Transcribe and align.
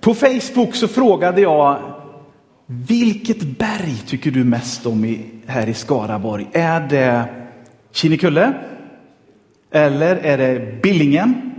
På 0.00 0.14
Facebook 0.14 0.74
så 0.74 0.88
frågade 0.88 1.40
jag 1.40 1.82
vilket 2.66 3.42
berg 3.42 4.02
tycker 4.06 4.30
du 4.30 4.44
mest 4.44 4.86
om 4.86 5.04
i, 5.04 5.20
här 5.46 5.66
i 5.66 5.74
Skaraborg? 5.74 6.48
Är 6.52 6.80
det 6.80 7.24
Kinnekulle? 7.92 8.54
Eller 9.70 10.16
är 10.16 10.38
det 10.38 10.82
Billingen? 10.82 11.52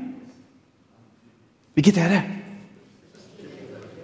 Vilket 1.74 1.98
är 1.98 2.10
det? 2.10 2.22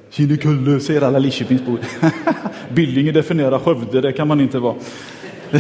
Kinnekulle, 0.09 0.79
säger 0.79 1.01
alla 1.01 1.19
Lidköpingsbor. 1.19 1.79
Billingen 2.73 3.13
definierar 3.13 3.59
Skövde, 3.59 4.01
det 4.01 4.13
kan 4.13 4.27
man 4.27 4.41
inte 4.41 4.59
vara. 4.59 4.75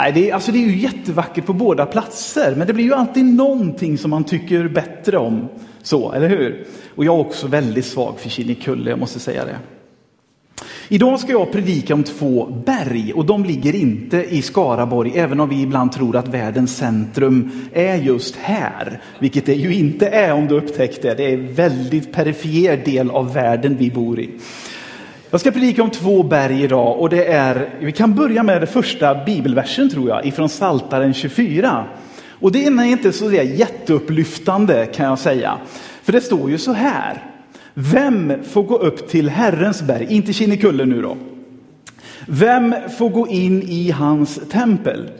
Nej, 0.00 0.12
det 0.12 0.30
är, 0.30 0.34
alltså 0.34 0.52
det 0.52 0.58
är 0.58 0.66
ju 0.68 0.78
jättevackert 0.78 1.46
på 1.46 1.52
båda 1.52 1.86
platser, 1.86 2.54
men 2.56 2.66
det 2.66 2.72
blir 2.72 2.84
ju 2.84 2.94
alltid 2.94 3.24
någonting 3.24 3.98
som 3.98 4.10
man 4.10 4.24
tycker 4.24 4.68
bättre 4.68 5.18
om. 5.18 5.48
Så, 5.82 6.12
eller 6.12 6.28
hur? 6.28 6.66
Och 6.94 7.04
jag 7.04 7.14
är 7.14 7.20
också 7.20 7.46
väldigt 7.46 7.84
svag 7.84 8.20
för 8.20 8.28
Kinnekulle, 8.28 8.90
jag 8.90 8.98
måste 8.98 9.20
säga 9.20 9.44
det. 9.44 9.56
Idag 10.88 11.20
ska 11.20 11.32
jag 11.32 11.52
predika 11.52 11.94
om 11.94 12.02
två 12.04 12.62
berg 12.66 13.12
och 13.12 13.26
de 13.26 13.44
ligger 13.44 13.74
inte 13.74 14.16
i 14.16 14.42
Skaraborg, 14.42 15.12
även 15.14 15.40
om 15.40 15.48
vi 15.48 15.62
ibland 15.62 15.92
tror 15.92 16.16
att 16.16 16.28
världens 16.28 16.76
centrum 16.76 17.50
är 17.72 17.96
just 17.96 18.36
här. 18.36 19.00
Vilket 19.18 19.46
det 19.46 19.54
ju 19.54 19.74
inte 19.74 20.08
är 20.08 20.32
om 20.32 20.46
du 20.46 20.54
upptäckte. 20.54 21.14
Det 21.14 21.24
är 21.24 21.34
en 21.34 21.54
väldigt 21.54 22.12
perifer 22.12 22.84
del 22.84 23.10
av 23.10 23.32
världen 23.32 23.76
vi 23.78 23.90
bor 23.90 24.20
i. 24.20 24.30
Jag 25.32 25.40
ska 25.40 25.50
predika 25.50 25.82
om 25.82 25.90
två 25.90 26.22
berg 26.22 26.62
idag 26.62 27.00
och 27.00 27.08
det 27.08 27.24
är, 27.24 27.70
vi 27.80 27.92
kan 27.92 28.14
börja 28.14 28.42
med 28.42 28.60
den 28.60 28.66
första 28.66 29.24
bibelversen 29.24 29.90
tror 29.90 30.08
jag, 30.08 30.26
ifrån 30.26 30.48
Saltaren 30.48 31.14
24. 31.14 31.84
Och 32.28 32.52
det 32.52 32.66
är 32.66 32.84
inte 32.84 33.12
så 33.12 33.32
jätteupplyftande 33.32 34.86
kan 34.86 35.06
jag 35.06 35.18
säga. 35.18 35.58
För 36.02 36.12
det 36.12 36.20
står 36.20 36.50
ju 36.50 36.58
så 36.58 36.72
här. 36.72 37.24
Vem 37.74 38.32
får 38.44 38.62
gå 38.62 38.76
upp 38.76 39.08
till 39.08 39.28
Herrens 39.28 39.82
berg? 39.82 40.06
Inte 40.10 40.32
Kinnekulle 40.32 40.84
nu 40.84 41.02
då. 41.02 41.16
Vem 42.26 42.74
får 42.98 43.08
gå 43.08 43.28
in 43.28 43.62
i 43.62 43.90
hans 43.90 44.40
tempel? 44.50 45.10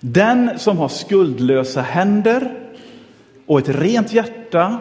Den 0.00 0.50
som 0.58 0.78
har 0.78 0.88
skuldlösa 0.88 1.80
händer 1.80 2.52
och 3.46 3.58
ett 3.58 3.68
rent 3.68 4.12
hjärta, 4.12 4.78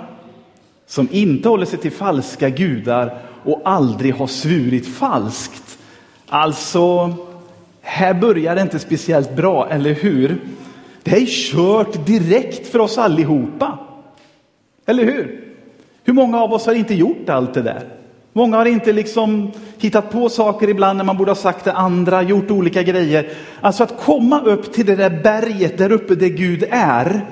som 0.87 1.07
inte 1.11 1.49
håller 1.49 1.65
sig 1.65 1.79
till 1.79 1.91
falska 1.91 2.49
gudar 2.49 3.17
och 3.45 3.61
aldrig 3.65 4.13
har 4.13 4.27
svurit 4.27 4.87
falskt. 4.87 5.77
Alltså, 6.29 7.13
här 7.81 8.13
börjar 8.13 8.55
det 8.55 8.61
inte 8.61 8.79
speciellt 8.79 9.35
bra, 9.35 9.69
eller 9.69 9.93
hur? 9.93 10.41
Det 11.03 11.11
är 11.11 11.25
kört 11.25 12.05
direkt 12.05 12.67
för 12.67 12.79
oss 12.79 12.97
allihopa. 12.97 13.79
Eller 14.85 15.05
hur? 15.05 15.53
Hur 16.03 16.13
många 16.13 16.41
av 16.41 16.53
oss 16.53 16.65
har 16.65 16.73
inte 16.73 16.93
gjort 16.95 17.29
allt 17.29 17.53
det 17.53 17.61
där? 17.61 17.89
Många 18.33 18.57
har 18.57 18.65
inte 18.65 18.93
liksom 18.93 19.51
hittat 19.77 20.11
på 20.11 20.29
saker 20.29 20.69
ibland 20.69 20.97
när 20.97 21.03
man 21.03 21.17
borde 21.17 21.31
ha 21.31 21.35
sagt 21.35 21.65
det 21.65 21.73
andra, 21.73 22.21
gjort 22.21 22.51
olika 22.51 22.83
grejer. 22.83 23.29
Alltså 23.61 23.83
att 23.83 23.99
komma 23.99 24.41
upp 24.41 24.73
till 24.73 24.85
det 24.85 24.95
där 24.95 25.21
berget 25.23 25.77
där 25.77 25.91
uppe 25.91 26.15
där 26.15 26.27
Gud 26.27 26.63
är, 26.69 27.25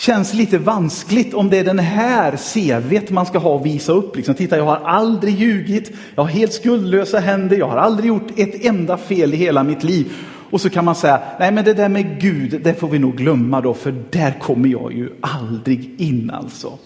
känns 0.00 0.34
lite 0.34 0.58
vanskligt 0.58 1.34
om 1.34 1.50
det 1.50 1.58
är 1.58 1.64
den 1.64 1.78
här 1.78 2.36
CVt 2.36 3.10
man 3.10 3.26
ska 3.26 3.38
ha 3.38 3.50
och 3.50 3.66
visa 3.66 3.92
upp. 3.92 4.16
Liksom, 4.16 4.34
titta, 4.34 4.56
jag 4.56 4.64
har 4.64 4.76
aldrig 4.76 5.34
ljugit, 5.34 5.92
jag 6.14 6.22
har 6.22 6.30
helt 6.30 6.52
skuldlösa 6.52 7.18
händer, 7.18 7.56
jag 7.56 7.68
har 7.68 7.76
aldrig 7.76 8.08
gjort 8.08 8.38
ett 8.38 8.64
enda 8.64 8.96
fel 8.96 9.34
i 9.34 9.36
hela 9.36 9.62
mitt 9.62 9.84
liv. 9.84 10.12
Och 10.50 10.60
så 10.60 10.70
kan 10.70 10.84
man 10.84 10.94
säga, 10.94 11.20
nej 11.40 11.52
men 11.52 11.64
det 11.64 11.74
där 11.74 11.88
med 11.88 12.20
Gud, 12.20 12.60
det 12.64 12.74
får 12.74 12.88
vi 12.88 12.98
nog 12.98 13.16
glömma 13.16 13.60
då, 13.60 13.74
för 13.74 14.04
där 14.10 14.38
kommer 14.40 14.68
jag 14.68 14.92
ju 14.92 15.10
aldrig 15.20 16.00
in 16.00 16.30
alltså. 16.30 16.78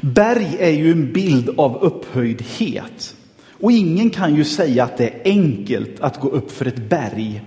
Berg 0.00 0.56
är 0.58 0.70
ju 0.70 0.92
en 0.92 1.12
bild 1.12 1.50
av 1.56 1.76
upphöjdhet. 1.82 3.16
Och 3.60 3.72
ingen 3.72 4.10
kan 4.10 4.36
ju 4.36 4.44
säga 4.44 4.84
att 4.84 4.96
det 4.96 5.08
är 5.08 5.20
enkelt 5.24 6.00
att 6.00 6.20
gå 6.20 6.28
upp 6.28 6.50
för 6.50 6.66
ett 6.66 6.88
berg. 6.88 7.42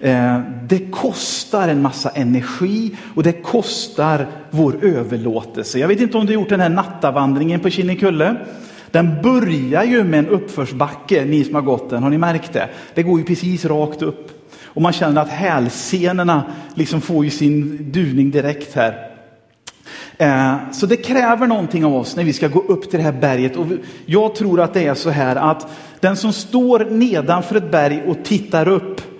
Eh, 0.00 0.40
det 0.62 0.78
kostar 0.78 1.68
en 1.68 1.82
massa 1.82 2.10
energi 2.10 2.96
och 3.14 3.22
det 3.22 3.32
kostar 3.32 4.26
vår 4.50 4.84
överlåtelse. 4.84 5.78
Jag 5.78 5.88
vet 5.88 6.00
inte 6.00 6.18
om 6.18 6.26
du 6.26 6.32
har 6.36 6.40
gjort 6.40 6.48
den 6.48 6.60
här 6.60 6.68
nattavandringen 6.68 7.60
på 7.60 7.70
Kinnekulle. 7.70 8.36
Den 8.90 9.22
börjar 9.22 9.84
ju 9.84 10.04
med 10.04 10.18
en 10.18 10.28
uppförsbacke, 10.28 11.24
ni 11.24 11.44
som 11.44 11.54
har 11.54 11.62
gått 11.62 11.90
den, 11.90 12.02
har 12.02 12.10
ni 12.10 12.18
märkt 12.18 12.52
det? 12.52 12.68
Det 12.94 13.02
går 13.02 13.18
ju 13.18 13.24
precis 13.24 13.64
rakt 13.64 14.02
upp. 14.02 14.30
Och 14.64 14.82
man 14.82 14.92
känner 14.92 15.22
att 15.22 15.28
hälsenorna 15.28 16.42
liksom 16.74 17.00
får 17.00 17.24
ju 17.24 17.30
sin 17.30 17.78
duvning 17.92 18.30
direkt 18.30 18.74
här. 18.74 19.10
Eh, 20.18 20.70
så 20.72 20.86
det 20.86 20.96
kräver 20.96 21.46
någonting 21.46 21.84
av 21.84 21.94
oss 21.94 22.16
när 22.16 22.24
vi 22.24 22.32
ska 22.32 22.48
gå 22.48 22.60
upp 22.60 22.90
till 22.90 22.98
det 22.98 23.04
här 23.04 23.12
berget. 23.12 23.56
Och 23.56 23.66
jag 24.06 24.34
tror 24.34 24.60
att 24.60 24.74
det 24.74 24.86
är 24.86 24.94
så 24.94 25.10
här 25.10 25.36
att 25.36 25.66
den 26.00 26.16
som 26.16 26.32
står 26.32 26.84
nedanför 26.90 27.56
ett 27.56 27.70
berg 27.70 28.02
och 28.06 28.24
tittar 28.24 28.68
upp 28.68 29.13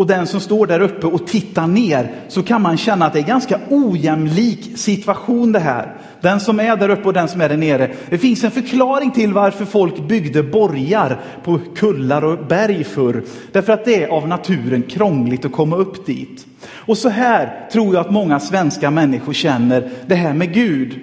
och 0.00 0.06
den 0.06 0.26
som 0.26 0.40
står 0.40 0.66
där 0.66 0.80
uppe 0.80 1.06
och 1.06 1.26
tittar 1.26 1.66
ner 1.66 2.10
så 2.28 2.42
kan 2.42 2.62
man 2.62 2.76
känna 2.76 3.06
att 3.06 3.12
det 3.12 3.18
är 3.18 3.24
ganska 3.24 3.58
ojämlik 3.70 4.78
situation 4.78 5.52
det 5.52 5.58
här. 5.58 5.96
Den 6.20 6.40
som 6.40 6.60
är 6.60 6.76
där 6.76 6.88
uppe 6.88 7.02
och 7.02 7.12
den 7.12 7.28
som 7.28 7.40
är 7.40 7.48
där 7.48 7.56
nere. 7.56 7.90
Det 8.10 8.18
finns 8.18 8.44
en 8.44 8.50
förklaring 8.50 9.10
till 9.10 9.32
varför 9.32 9.64
folk 9.64 10.08
byggde 10.08 10.42
borgar 10.42 11.20
på 11.44 11.60
kullar 11.76 12.24
och 12.24 12.46
berg 12.46 12.84
förr. 12.84 13.22
Därför 13.52 13.72
att 13.72 13.84
det 13.84 14.04
är 14.04 14.08
av 14.08 14.28
naturen 14.28 14.82
krångligt 14.82 15.44
att 15.44 15.52
komma 15.52 15.76
upp 15.76 16.06
dit. 16.06 16.46
Och 16.70 16.98
så 16.98 17.08
här 17.08 17.68
tror 17.72 17.94
jag 17.94 18.00
att 18.00 18.10
många 18.10 18.40
svenska 18.40 18.90
människor 18.90 19.32
känner 19.32 19.90
det 20.06 20.14
här 20.14 20.34
med 20.34 20.54
Gud. 20.54 20.98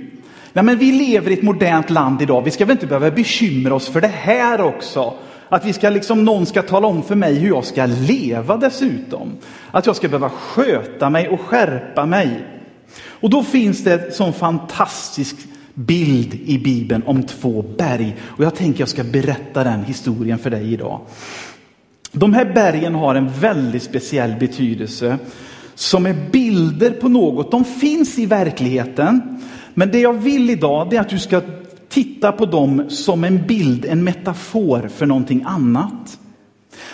Nej, 0.54 0.64
men 0.64 0.78
vi 0.78 0.92
lever 0.92 1.32
i 1.32 1.34
ett 1.34 1.42
modernt 1.42 1.90
land 1.90 2.22
idag. 2.22 2.42
Vi 2.42 2.52
ska 2.52 2.66
väl 2.66 2.76
inte 2.76 2.88
behöva 2.88 3.12
bekymra 3.12 3.76
oss 3.76 3.88
för 3.88 4.02
det 4.02 4.12
här 4.14 4.62
också. 4.62 5.14
Att 5.50 5.66
vi 5.66 5.74
ska 5.74 5.90
liksom, 5.90 6.26
någon 6.26 6.46
ska 6.46 6.62
tala 6.62 6.88
om 6.88 7.04
för 7.04 7.16
mig 7.16 7.34
hur 7.34 7.48
jag 7.48 7.66
ska 7.66 7.86
leva 7.86 8.58
dessutom. 8.58 9.32
Att 9.72 9.86
jag 9.86 9.96
ska 9.96 10.08
behöva 10.08 10.30
sköta 10.30 11.10
mig 11.10 11.30
och 11.30 11.42
skärpa 11.42 12.06
mig. 12.06 12.46
Och 13.06 13.30
då 13.30 13.44
finns 13.44 13.84
det 13.84 14.06
en 14.06 14.12
sån 14.12 14.34
fantastisk 14.34 15.36
bild 15.74 16.34
i 16.34 16.60
Bibeln 16.60 17.04
om 17.06 17.24
två 17.24 17.66
berg. 17.78 18.16
Och 18.24 18.44
jag 18.44 18.56
tänker 18.56 18.80
jag 18.80 18.90
ska 18.90 19.04
berätta 19.04 19.64
den 19.64 19.84
historien 19.84 20.40
för 20.40 20.50
dig 20.50 20.74
idag. 20.74 21.02
De 22.12 22.34
här 22.34 22.46
bergen 22.46 22.96
har 22.96 23.16
en 23.16 23.30
väldigt 23.30 23.84
speciell 23.84 24.36
betydelse 24.40 25.18
som 25.76 26.06
är 26.06 26.16
bilder 26.32 26.92
på 26.92 27.10
något. 27.10 27.52
De 27.52 27.66
finns 27.66 28.20
i 28.20 28.26
verkligheten. 28.26 29.42
Men 29.74 29.92
det 29.92 30.00
jag 30.00 30.14
vill 30.14 30.50
idag 30.50 30.94
är 30.94 31.02
att 31.02 31.10
du 31.10 31.20
ska 31.20 31.42
titta 31.98 32.32
på 32.32 32.46
dem 32.46 32.90
som 32.90 33.24
en 33.24 33.48
bild, 33.48 33.86
en 33.86 34.04
metafor 34.04 34.90
för 34.96 35.06
någonting 35.06 35.44
annat. 35.46 36.20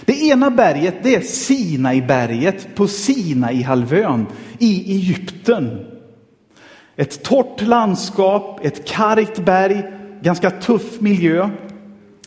Det 0.05 0.21
ena 0.21 0.49
berget 0.49 0.95
det 1.03 1.15
är 1.15 1.21
Sinaiberget 1.21 2.75
på 2.75 2.87
Sinaihalvön 2.87 4.25
i 4.59 4.95
Egypten. 4.95 5.85
Ett 6.95 7.23
torrt 7.23 7.61
landskap, 7.61 8.65
ett 8.65 8.87
kargt 8.87 9.45
berg, 9.45 9.83
ganska 10.21 10.51
tuff 10.51 11.01
miljö. 11.01 11.49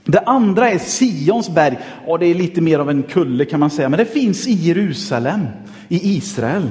Det 0.04 0.20
andra 0.20 0.70
är 0.70 0.78
Sions 0.78 1.50
berg. 1.50 1.78
Ja, 2.06 2.18
det 2.18 2.26
är 2.26 2.34
lite 2.34 2.60
mer 2.60 2.78
av 2.78 2.90
en 2.90 3.02
kulle 3.02 3.44
kan 3.44 3.60
man 3.60 3.70
säga, 3.70 3.88
men 3.88 3.98
det 3.98 4.04
finns 4.04 4.46
i 4.46 4.52
Jerusalem, 4.52 5.46
i 5.88 6.16
Israel. 6.16 6.70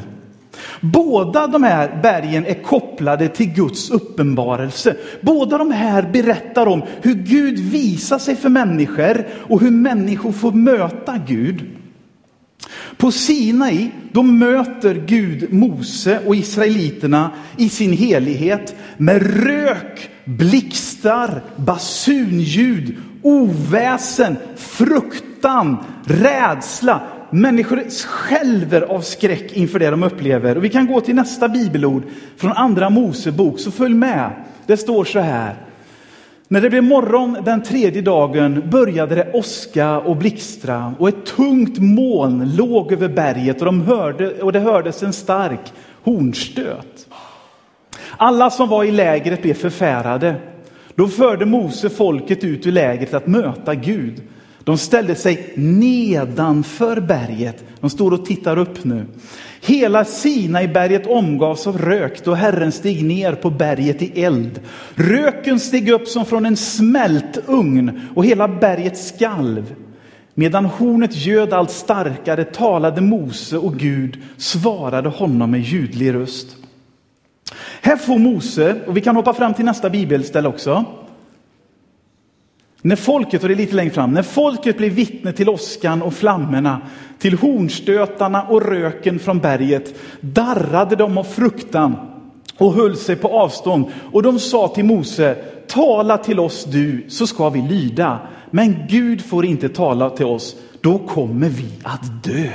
Båda 0.81 1.47
de 1.47 1.63
här 1.63 1.99
bergen 2.01 2.45
är 2.45 2.63
kopplade 2.63 3.27
till 3.27 3.53
Guds 3.53 3.89
uppenbarelse. 3.89 4.95
Båda 5.21 5.57
de 5.57 5.71
här 5.71 6.09
berättar 6.13 6.65
om 6.65 6.83
hur 7.01 7.13
Gud 7.13 7.59
visar 7.59 8.19
sig 8.19 8.35
för 8.35 8.49
människor 8.49 9.25
och 9.49 9.61
hur 9.61 9.71
människor 9.71 10.31
får 10.31 10.51
möta 10.51 11.17
Gud. 11.27 11.63
På 12.97 13.11
Sinai, 13.11 13.91
då 14.11 14.23
möter 14.23 15.03
Gud 15.07 15.53
Mose 15.53 16.19
och 16.25 16.35
israeliterna 16.35 17.31
i 17.57 17.69
sin 17.69 17.91
helighet 17.91 18.75
med 18.97 19.43
rök, 19.45 20.09
blixtar, 20.25 21.41
basunljud, 21.55 22.95
oväsen, 23.21 24.35
fruktan, 24.55 25.77
rädsla. 26.05 27.01
Människor 27.35 27.83
skälver 27.89 28.81
av 28.81 29.01
skräck 29.01 29.53
inför 29.53 29.79
det 29.79 29.89
de 29.89 30.03
upplever. 30.03 30.57
Och 30.57 30.63
vi 30.63 30.69
kan 30.69 30.87
gå 30.87 31.01
till 31.01 31.15
nästa 31.15 31.49
bibelord 31.49 32.03
från 32.37 32.51
andra 32.51 32.89
Mosebok, 32.89 33.59
så 33.59 33.71
följ 33.71 33.95
med. 33.95 34.31
Det 34.65 34.77
står 34.77 35.05
så 35.05 35.19
här. 35.19 35.55
När 36.47 36.61
det 36.61 36.69
blev 36.69 36.83
morgon 36.83 37.37
den 37.45 37.63
tredje 37.63 38.01
dagen 38.01 38.69
började 38.69 39.15
det 39.15 39.31
åska 39.33 39.99
och 39.99 40.17
blixtra 40.17 40.95
och 40.99 41.09
ett 41.09 41.25
tungt 41.25 41.79
moln 41.79 42.55
låg 42.55 42.91
över 42.91 43.07
berget 43.07 43.59
och, 43.59 43.65
de 43.65 43.81
hörde, 43.81 44.41
och 44.41 44.53
det 44.53 44.59
hördes 44.59 45.03
en 45.03 45.13
stark 45.13 45.73
hornstöt. 46.03 47.07
Alla 48.17 48.49
som 48.49 48.69
var 48.69 48.83
i 48.83 48.91
lägret 48.91 49.41
blev 49.41 49.53
förfärade. 49.53 50.35
Då 50.95 51.07
förde 51.07 51.45
Mose 51.45 51.89
folket 51.89 52.43
ut 52.43 52.67
ur 52.67 52.71
lägret 52.71 53.13
att 53.13 53.27
möta 53.27 53.75
Gud. 53.75 54.21
De 54.65 54.77
ställde 54.77 55.15
sig 55.15 55.53
nedanför 55.55 56.99
berget. 56.99 57.63
De 57.79 57.89
står 57.89 58.11
och 58.11 58.25
tittar 58.25 58.57
upp 58.57 58.83
nu. 58.83 59.05
Hela 59.61 60.05
Sinaiberget 60.05 61.07
omgavs 61.07 61.67
av 61.67 61.77
rök 61.77 62.23
då 62.23 62.33
Herren 62.33 62.71
steg 62.71 63.05
ner 63.05 63.33
på 63.35 63.49
berget 63.49 64.01
i 64.01 64.23
eld. 64.23 64.59
Röken 64.95 65.59
steg 65.59 65.89
upp 65.89 66.07
som 66.07 66.25
från 66.25 66.45
en 66.45 66.57
smältugn 66.57 68.01
och 68.15 68.25
hela 68.25 68.47
berget 68.47 68.97
skalv. 68.97 69.75
Medan 70.33 70.65
hornet 70.65 71.15
göd 71.15 71.53
allt 71.53 71.71
starkare 71.71 72.43
talade 72.43 73.01
Mose 73.01 73.57
och 73.57 73.77
Gud 73.77 74.17
svarade 74.37 75.09
honom 75.09 75.51
med 75.51 75.61
ljudlig 75.61 76.13
röst. 76.13 76.57
Här 77.81 77.97
får 77.97 78.17
Mose, 78.17 78.75
och 78.87 78.97
vi 78.97 79.01
kan 79.01 79.15
hoppa 79.15 79.33
fram 79.33 79.53
till 79.53 79.65
nästa 79.65 79.89
bibelställe 79.89 80.47
också. 80.47 80.85
När 82.85 82.95
folket, 82.95 83.41
och 83.41 83.47
det 83.47 83.53
är 83.53 83.57
lite 83.57 83.75
längre 83.75 83.91
fram, 83.91 84.13
när 84.13 84.23
folket 84.23 84.77
blev 84.77 84.91
vittne 84.91 85.31
till 85.31 85.49
åskan 85.49 86.01
och 86.01 86.13
flammorna, 86.13 86.81
till 87.19 87.37
hornstötarna 87.37 88.43
och 88.43 88.61
röken 88.61 89.19
från 89.19 89.39
berget, 89.39 89.95
darrade 90.21 90.95
de 90.95 91.17
av 91.17 91.23
fruktan 91.23 91.95
och 92.57 92.73
höll 92.73 92.95
sig 92.95 93.15
på 93.15 93.27
avstånd. 93.27 93.85
Och 94.11 94.23
de 94.23 94.39
sa 94.39 94.67
till 94.67 94.85
Mose, 94.85 95.35
tala 95.67 96.17
till 96.17 96.39
oss 96.39 96.65
du, 96.65 97.05
så 97.07 97.27
ska 97.27 97.49
vi 97.49 97.61
lyda. 97.61 98.19
Men 98.51 98.75
Gud 98.89 99.25
får 99.25 99.45
inte 99.45 99.69
tala 99.69 100.09
till 100.09 100.25
oss, 100.25 100.55
då 100.81 100.97
kommer 100.97 101.49
vi 101.49 101.69
att 101.83 102.23
dö. 102.23 102.49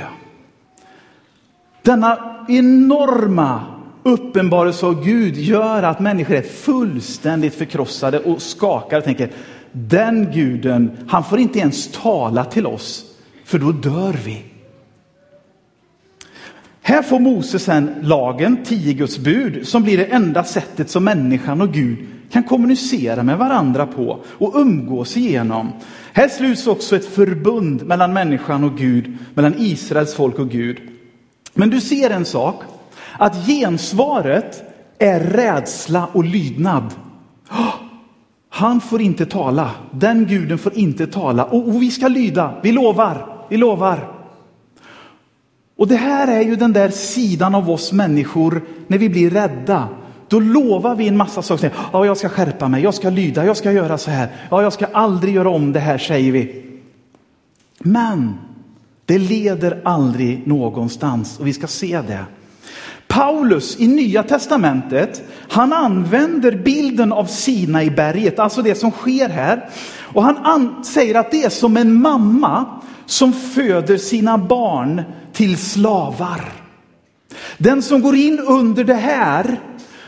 Denna 1.81 2.45
enorma 2.49 3.61
uppenbarelse 4.03 4.85
av 4.85 5.03
Gud 5.03 5.37
gör 5.37 5.83
att 5.83 5.99
människor 5.99 6.35
är 6.35 6.41
fullständigt 6.41 7.55
förkrossade 7.55 8.19
och 8.19 8.41
skakar 8.41 8.97
och 8.97 9.03
tänker, 9.03 9.29
den 9.71 10.31
guden, 10.31 10.97
han 11.07 11.23
får 11.23 11.39
inte 11.39 11.59
ens 11.59 11.91
tala 11.91 12.45
till 12.45 12.65
oss, 12.65 13.05
för 13.45 13.59
då 13.59 13.71
dör 13.71 14.15
vi. 14.25 14.43
Här 16.81 17.01
får 17.01 17.19
Mose 17.19 17.59
sen 17.59 17.95
lagen, 18.01 18.57
tio 18.63 18.93
Guds 18.93 19.17
bud, 19.17 19.67
som 19.67 19.83
blir 19.83 19.97
det 19.97 20.05
enda 20.05 20.43
sättet 20.43 20.89
som 20.89 21.03
människan 21.03 21.61
och 21.61 21.73
Gud 21.73 21.97
kan 22.31 22.43
kommunicera 22.43 23.23
med 23.23 23.37
varandra 23.37 23.85
på 23.85 24.19
och 24.25 24.55
umgås 24.55 25.17
igenom. 25.17 25.71
Här 26.13 26.27
sluts 26.27 26.67
också 26.67 26.95
ett 26.95 27.05
förbund 27.05 27.85
mellan 27.85 28.13
människan 28.13 28.63
och 28.63 28.77
Gud, 28.77 29.17
mellan 29.33 29.55
Israels 29.57 30.13
folk 30.13 30.39
och 30.39 30.49
Gud. 30.49 30.77
Men 31.53 31.69
du 31.69 31.81
ser 31.81 32.09
en 32.09 32.25
sak, 32.25 32.63
att 33.17 33.45
gensvaret 33.47 34.63
är 34.99 35.19
rädsla 35.19 36.07
och 36.13 36.23
lydnad. 36.23 36.93
Han 38.49 38.81
får 38.81 39.01
inte 39.01 39.25
tala, 39.25 39.71
den 39.91 40.25
guden 40.25 40.57
får 40.57 40.77
inte 40.77 41.07
tala 41.07 41.45
och, 41.45 41.67
och 41.67 41.81
vi 41.81 41.91
ska 41.91 42.07
lyda, 42.07 42.53
vi 42.63 42.71
lovar, 42.71 43.45
vi 43.49 43.57
lovar. 43.57 44.11
Och 45.77 45.87
det 45.87 45.95
här 45.95 46.27
är 46.27 46.41
ju 46.41 46.55
den 46.55 46.73
där 46.73 46.89
sidan 46.89 47.55
av 47.55 47.69
oss 47.69 47.91
människor 47.91 48.61
när 48.87 48.97
vi 48.97 49.09
blir 49.09 49.29
rädda. 49.29 49.87
Då 50.27 50.39
lovar 50.39 50.95
vi 50.95 51.07
en 51.07 51.17
massa 51.17 51.41
saker. 51.41 51.71
Ja, 51.93 52.05
jag 52.05 52.17
ska 52.17 52.29
skärpa 52.29 52.67
mig, 52.67 52.83
jag 52.83 52.93
ska 52.93 53.09
lyda, 53.09 53.45
jag 53.45 53.57
ska 53.57 53.71
göra 53.71 53.97
så 53.97 54.11
här. 54.11 54.29
Ja, 54.49 54.61
jag 54.61 54.73
ska 54.73 54.85
aldrig 54.85 55.35
göra 55.35 55.49
om 55.49 55.71
det 55.71 55.79
här, 55.79 55.97
säger 55.97 56.31
vi. 56.31 56.65
Men 57.79 58.33
det 59.05 59.17
leder 59.17 59.81
aldrig 59.85 60.47
någonstans 60.47 61.39
och 61.39 61.47
vi 61.47 61.53
ska 61.53 61.67
se 61.67 62.01
det. 62.07 62.25
Paulus 63.11 63.79
i 63.79 63.87
Nya 63.87 64.23
Testamentet, 64.23 65.23
han 65.49 65.73
använder 65.73 66.51
bilden 66.51 67.11
av 67.11 67.25
Sinaiberget, 67.25 68.39
alltså 68.39 68.61
det 68.61 68.75
som 68.75 68.91
sker 68.91 69.29
här. 69.29 69.69
Och 70.01 70.23
han 70.23 70.83
säger 70.83 71.15
att 71.15 71.31
det 71.31 71.43
är 71.43 71.49
som 71.49 71.77
en 71.77 72.01
mamma 72.01 72.81
som 73.05 73.33
föder 73.33 73.97
sina 73.97 74.37
barn 74.37 75.01
till 75.33 75.57
slavar. 75.57 76.41
Den 77.57 77.81
som 77.81 78.01
går 78.01 78.15
in 78.15 78.39
under 78.39 78.83
det 78.83 78.93
här 78.93 79.59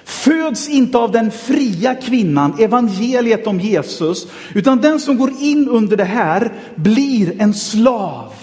föds 0.06 0.69
inte 0.69 0.97
av 0.97 1.11
den 1.11 1.31
fria 1.31 1.95
kvinnan, 1.95 2.53
evangeliet 2.59 3.47
om 3.47 3.59
Jesus, 3.59 4.27
utan 4.53 4.81
den 4.81 4.99
som 4.99 5.17
går 5.17 5.31
in 5.39 5.69
under 5.69 5.97
det 5.97 6.03
här 6.03 6.53
blir 6.75 7.41
en 7.41 7.53
slav. 7.53 8.33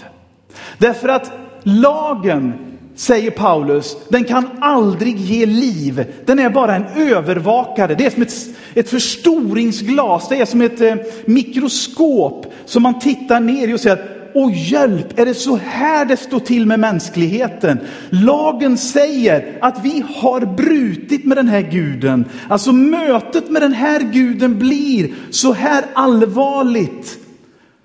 Därför 0.78 1.08
att 1.08 1.32
lagen 1.62 2.69
säger 3.00 3.30
Paulus, 3.30 3.96
den 4.08 4.24
kan 4.24 4.48
aldrig 4.60 5.16
ge 5.16 5.46
liv. 5.46 6.04
Den 6.26 6.38
är 6.38 6.50
bara 6.50 6.76
en 6.76 6.84
övervakare. 6.96 7.94
Det 7.94 8.06
är 8.06 8.10
som 8.10 8.22
ett, 8.22 8.48
ett 8.74 8.90
förstoringsglas, 8.90 10.28
det 10.28 10.40
är 10.40 10.44
som 10.44 10.60
ett 10.60 10.80
eh, 10.80 10.94
mikroskop 11.24 12.52
som 12.64 12.82
man 12.82 12.98
tittar 12.98 13.40
ner 13.40 13.68
i 13.68 13.74
och 13.74 13.80
säger 13.80 14.20
och 14.34 14.50
hjälp, 14.50 15.18
är 15.18 15.26
det 15.26 15.34
så 15.34 15.56
här 15.56 16.04
det 16.04 16.16
står 16.16 16.40
till 16.40 16.66
med 16.66 16.80
mänskligheten? 16.80 17.78
Lagen 18.10 18.78
säger 18.78 19.58
att 19.60 19.84
vi 19.84 20.04
har 20.14 20.40
brutit 20.40 21.24
med 21.24 21.36
den 21.36 21.48
här 21.48 21.60
guden. 21.60 22.24
Alltså 22.48 22.72
mötet 22.72 23.50
med 23.50 23.62
den 23.62 23.72
här 23.72 24.00
guden 24.00 24.58
blir 24.58 25.14
så 25.30 25.52
här 25.52 25.84
allvarligt. 25.94 27.18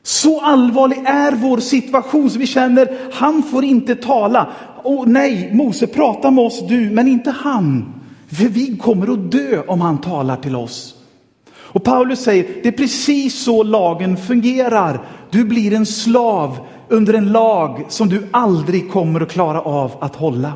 Så 0.04 0.42
allvarlig 0.42 0.98
är 1.06 1.32
vår 1.32 1.58
situation 1.58 2.30
så 2.30 2.40
vi 2.40 2.48
känner, 2.48 2.98
han 3.14 3.44
får 3.44 3.64
inte 3.64 3.96
tala 3.96 4.48
oh, 4.86 5.08
nej, 5.08 5.50
Mose, 5.54 5.88
prata 5.88 6.32
med 6.32 6.44
oss 6.44 6.68
du, 6.68 6.90
men 6.90 7.08
inte 7.08 7.32
han. 7.32 7.94
För 8.28 8.46
vi 8.46 8.78
kommer 8.78 9.14
att 9.14 9.32
dö 9.32 9.62
om 9.68 9.82
han 9.82 10.02
talar 10.02 10.38
till 10.38 10.56
oss. 10.56 10.96
Och 11.76 11.84
Paulus 11.84 12.20
säger, 12.20 12.46
det 12.64 12.68
är 12.68 12.72
precis 12.72 13.44
så 13.44 13.64
lagen 13.64 14.18
fungerar. 14.18 15.08
Du 15.30 15.44
blir 15.44 15.74
en 15.74 15.86
slav 15.86 16.60
under 16.90 17.14
en 17.14 17.32
lag 17.32 17.86
som 17.90 18.10
du 18.10 18.28
aldrig 18.32 18.92
kommer 18.92 19.22
att 19.22 19.32
klara 19.32 19.62
av 19.62 19.92
att 20.00 20.16
hålla. 20.16 20.54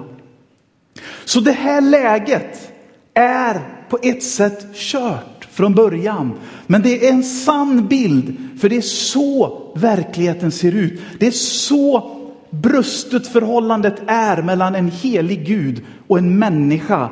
Så 1.26 1.40
det 1.40 1.52
här 1.52 1.82
läget 1.82 2.72
är 3.14 3.62
på 3.90 4.00
ett 4.02 4.24
sätt 4.24 4.76
kört 4.76 5.48
från 5.52 5.74
början. 5.74 6.34
Men 6.68 6.82
det 6.82 7.08
är 7.08 7.12
en 7.14 7.24
sann 7.24 7.88
bild, 7.88 8.38
för 8.62 8.70
det 8.70 8.78
är 8.78 8.82
så 8.82 9.62
verkligheten 9.76 10.52
ser 10.52 10.76
ut. 10.76 11.02
Det 11.20 11.28
är 11.28 11.32
så 11.32 12.19
brustet 12.50 13.28
förhållandet 13.28 14.02
är 14.08 14.42
mellan 14.42 14.76
en 14.76 14.92
helig 14.92 15.46
Gud 15.46 15.86
och 16.08 16.18
en 16.18 16.40
människa. 16.40 17.10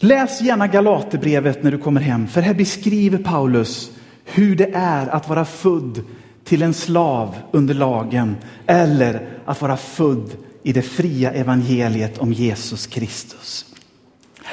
Läs 0.00 0.40
gärna 0.40 0.66
Galaterbrevet 0.66 1.62
när 1.62 1.70
du 1.70 1.78
kommer 1.78 2.00
hem, 2.00 2.26
för 2.26 2.40
här 2.40 2.54
beskriver 2.54 3.18
Paulus 3.18 3.90
hur 4.24 4.56
det 4.56 4.70
är 4.74 5.06
att 5.06 5.28
vara 5.28 5.44
född 5.44 6.02
till 6.44 6.62
en 6.62 6.74
slav 6.74 7.36
under 7.50 7.74
lagen 7.74 8.36
eller 8.66 9.28
att 9.44 9.62
vara 9.62 9.76
född 9.76 10.30
i 10.62 10.72
det 10.72 10.82
fria 10.82 11.32
evangeliet 11.32 12.18
om 12.18 12.32
Jesus 12.32 12.86
Kristus. 12.86 13.64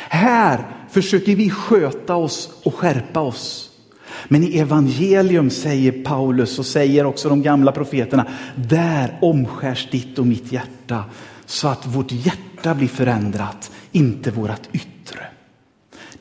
Här 0.09 0.67
försöker 0.89 1.35
vi 1.35 1.49
sköta 1.49 2.15
oss 2.15 2.49
och 2.63 2.75
skärpa 2.75 3.19
oss. 3.19 3.64
Men 4.27 4.43
i 4.43 4.57
evangelium 4.57 5.49
säger 5.49 5.91
Paulus 5.91 6.59
och 6.59 6.65
säger 6.65 7.05
också 7.05 7.29
de 7.29 7.41
gamla 7.41 7.71
profeterna, 7.71 8.27
där 8.55 9.17
omskärs 9.21 9.87
ditt 9.91 10.19
och 10.19 10.27
mitt 10.27 10.51
hjärta 10.51 11.03
så 11.45 11.67
att 11.67 11.85
vårt 11.85 12.11
hjärta 12.11 12.75
blir 12.75 12.87
förändrat, 12.87 13.71
inte 13.91 14.31
vårt 14.31 14.69
yttre. 14.73 15.19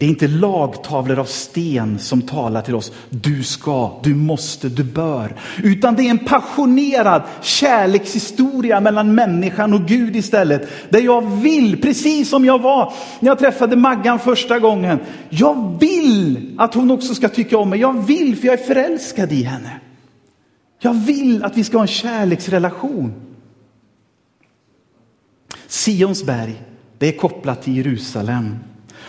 Det 0.04 0.08
är 0.08 0.10
inte 0.10 0.28
lagtavlor 0.28 1.18
av 1.18 1.24
sten 1.24 1.98
som 1.98 2.22
talar 2.22 2.62
till 2.62 2.74
oss. 2.74 2.92
Du 3.10 3.42
ska, 3.42 4.00
du 4.02 4.14
måste, 4.14 4.68
du 4.68 4.84
bör. 4.84 5.36
Utan 5.62 5.94
det 5.94 6.02
är 6.02 6.10
en 6.10 6.18
passionerad 6.18 7.22
kärlekshistoria 7.42 8.80
mellan 8.80 9.14
människan 9.14 9.74
och 9.74 9.86
Gud 9.86 10.16
istället. 10.16 10.68
Där 10.90 11.00
jag 11.00 11.30
vill, 11.30 11.82
precis 11.82 12.30
som 12.30 12.44
jag 12.44 12.62
var 12.62 12.92
när 13.20 13.30
jag 13.30 13.38
träffade 13.38 13.76
Maggan 13.76 14.18
första 14.18 14.58
gången. 14.58 14.98
Jag 15.30 15.76
vill 15.80 16.54
att 16.58 16.74
hon 16.74 16.90
också 16.90 17.14
ska 17.14 17.28
tycka 17.28 17.58
om 17.58 17.70
mig. 17.70 17.80
Jag 17.80 18.06
vill 18.06 18.36
för 18.36 18.46
jag 18.46 18.60
är 18.60 18.64
förälskad 18.66 19.32
i 19.32 19.42
henne. 19.42 19.80
Jag 20.80 20.94
vill 20.94 21.44
att 21.44 21.56
vi 21.56 21.64
ska 21.64 21.76
ha 21.76 21.82
en 21.82 21.88
kärleksrelation. 21.88 23.12
Sionsberg, 25.66 26.62
det 26.98 27.08
är 27.08 27.18
kopplat 27.18 27.62
till 27.62 27.76
Jerusalem 27.76 28.56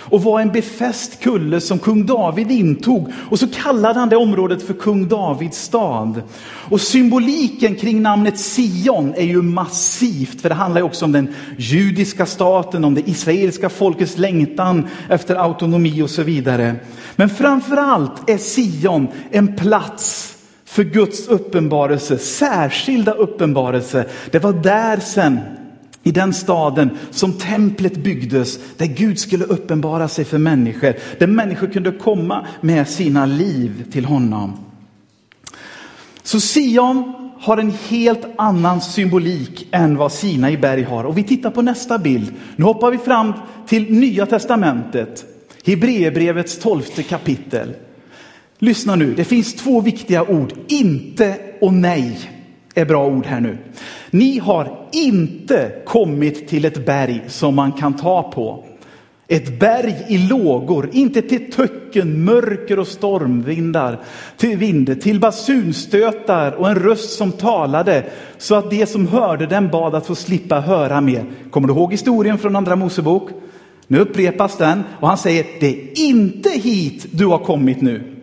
och 0.09 0.23
var 0.23 0.41
en 0.41 0.51
befäst 0.51 1.19
kulle 1.19 1.61
som 1.61 1.79
kung 1.79 2.05
David 2.05 2.51
intog. 2.51 3.11
Och 3.29 3.39
så 3.39 3.47
kallade 3.47 3.99
han 3.99 4.09
det 4.09 4.15
området 4.15 4.63
för 4.63 4.73
kung 4.73 5.07
Davids 5.07 5.61
stad. 5.61 6.21
Och 6.69 6.81
symboliken 6.81 7.75
kring 7.75 8.01
namnet 8.01 8.39
Sion 8.39 9.13
är 9.15 9.25
ju 9.25 9.41
massivt, 9.41 10.41
för 10.41 10.49
det 10.49 10.55
handlar 10.55 10.81
ju 10.81 10.85
också 10.85 11.05
om 11.05 11.11
den 11.11 11.33
judiska 11.57 12.25
staten, 12.25 12.83
om 12.83 12.93
det 12.93 13.09
israeliska 13.09 13.69
folkets 13.69 14.17
längtan 14.17 14.87
efter 15.09 15.35
autonomi 15.35 16.01
och 16.01 16.09
så 16.09 16.23
vidare. 16.23 16.75
Men 17.15 17.29
framför 17.29 17.77
allt 17.77 18.29
är 18.29 18.37
Sion 18.37 19.07
en 19.31 19.55
plats 19.55 20.35
för 20.65 20.83
Guds 20.83 21.27
uppenbarelse, 21.27 22.17
särskilda 22.17 23.11
uppenbarelse. 23.11 24.05
Det 24.31 24.39
var 24.39 24.53
där 24.53 24.97
sen 24.97 25.39
i 26.07 26.11
den 26.11 26.33
staden 26.33 26.89
som 27.11 27.33
templet 27.33 27.97
byggdes, 27.97 28.59
där 28.77 28.85
Gud 28.85 29.19
skulle 29.19 29.45
uppenbara 29.45 30.07
sig 30.07 30.25
för 30.25 30.37
människor, 30.37 30.93
där 31.19 31.27
människor 31.27 31.67
kunde 31.67 31.91
komma 31.91 32.45
med 32.61 32.89
sina 32.89 33.25
liv 33.25 33.85
till 33.91 34.05
honom. 34.05 34.57
Så 36.23 36.39
Sion 36.39 37.13
har 37.39 37.57
en 37.57 37.73
helt 37.89 38.25
annan 38.35 38.81
symbolik 38.81 39.67
än 39.71 39.97
vad 39.97 40.11
Sinai 40.11 40.57
berg 40.57 40.83
har. 40.83 41.03
Och 41.03 41.17
vi 41.17 41.23
tittar 41.23 41.49
på 41.51 41.61
nästa 41.61 41.97
bild. 41.97 42.33
Nu 42.55 42.65
hoppar 42.65 42.91
vi 42.91 42.97
fram 42.97 43.33
till 43.67 43.93
Nya 43.93 44.25
Testamentet, 44.25 45.25
Hebreerbrevets 45.65 46.59
tolfte 46.59 47.03
kapitel. 47.03 47.73
Lyssna 48.59 48.95
nu, 48.95 49.13
det 49.13 49.23
finns 49.23 49.55
två 49.55 49.81
viktiga 49.81 50.23
ord, 50.23 50.53
inte 50.67 51.37
och 51.61 51.73
nej 51.73 52.34
är 52.75 52.85
bra 52.85 53.07
ord 53.07 53.25
här 53.25 53.39
nu. 53.39 53.57
Ni 54.11 54.39
har 54.39 54.87
inte 54.91 55.71
kommit 55.85 56.47
till 56.47 56.65
ett 56.65 56.85
berg 56.85 57.23
som 57.27 57.55
man 57.55 57.71
kan 57.71 57.93
ta 57.93 58.31
på. 58.31 58.63
Ett 59.27 59.59
berg 59.59 60.05
i 60.07 60.17
lågor, 60.17 60.89
inte 60.93 61.21
till 61.21 61.51
töcken, 61.51 62.25
mörker 62.25 62.79
och 62.79 62.87
stormvindar, 62.87 63.99
till 64.37 64.57
vind, 64.57 65.01
till 65.01 65.19
basunstötar 65.19 66.51
och 66.51 66.69
en 66.69 66.75
röst 66.75 67.17
som 67.17 67.31
talade 67.31 68.03
så 68.37 68.55
att 68.55 68.69
de 68.69 68.85
som 68.85 69.07
hörde 69.07 69.45
den 69.45 69.69
bad 69.69 69.95
att 69.95 70.05
få 70.05 70.15
slippa 70.15 70.59
höra 70.59 71.01
mer. 71.01 71.25
Kommer 71.51 71.67
du 71.67 71.73
ihåg 71.73 71.91
historien 71.91 72.37
från 72.37 72.55
Andra 72.55 72.75
Mosebok? 72.75 73.29
Nu 73.87 73.99
upprepas 73.99 74.57
den 74.57 74.83
och 74.99 75.07
han 75.07 75.17
säger, 75.17 75.45
det 75.59 75.67
är 75.67 75.99
inte 75.99 76.49
hit 76.49 77.05
du 77.11 77.25
har 77.25 77.39
kommit 77.39 77.81
nu. 77.81 78.14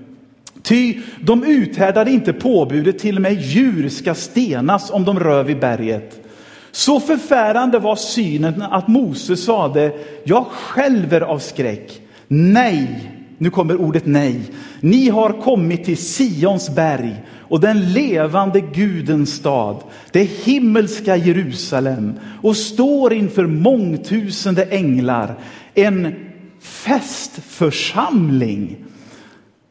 Ty 0.73 1.00
de 1.21 1.45
uthärdade 1.45 2.11
inte 2.11 2.33
påbudet, 2.33 2.99
till 2.99 3.17
och 3.17 3.23
med 3.23 3.41
djur 3.41 3.88
ska 3.88 4.14
stenas 4.14 4.91
om 4.91 5.05
de 5.05 5.21
rör 5.21 5.45
vid 5.45 5.59
berget. 5.59 6.26
Så 6.71 7.00
förfärande 7.00 7.79
var 7.79 7.97
synen 7.97 8.62
att 8.62 8.88
Mose 8.88 9.37
sade, 9.37 9.93
jag 10.25 10.47
skälver 10.47 11.21
av 11.21 11.38
skräck. 11.38 12.00
Nej, 12.29 13.11
nu 13.38 13.50
kommer 13.50 13.76
ordet 13.76 14.07
nej. 14.07 14.41
Ni 14.81 15.09
har 15.09 15.41
kommit 15.41 15.85
till 15.85 15.97
Sions 15.97 16.71
berg 16.71 17.17
och 17.38 17.61
den 17.61 17.93
levande 17.93 18.61
Gudens 18.61 19.35
stad, 19.35 19.76
det 20.11 20.25
himmelska 20.25 21.17
Jerusalem 21.17 22.14
och 22.43 22.57
står 22.57 23.12
inför 23.12 23.47
mångtusende 23.47 24.64
änglar, 24.64 25.35
en 25.75 26.14
festförsamling 26.61 28.82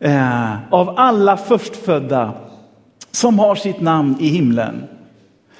eh, 0.01 0.73
av 0.73 0.89
alla 0.97 1.37
förstfödda 1.37 2.33
som 3.11 3.39
har 3.39 3.55
sitt 3.55 3.81
namn 3.81 4.15
i 4.19 4.27
himlen. 4.27 4.83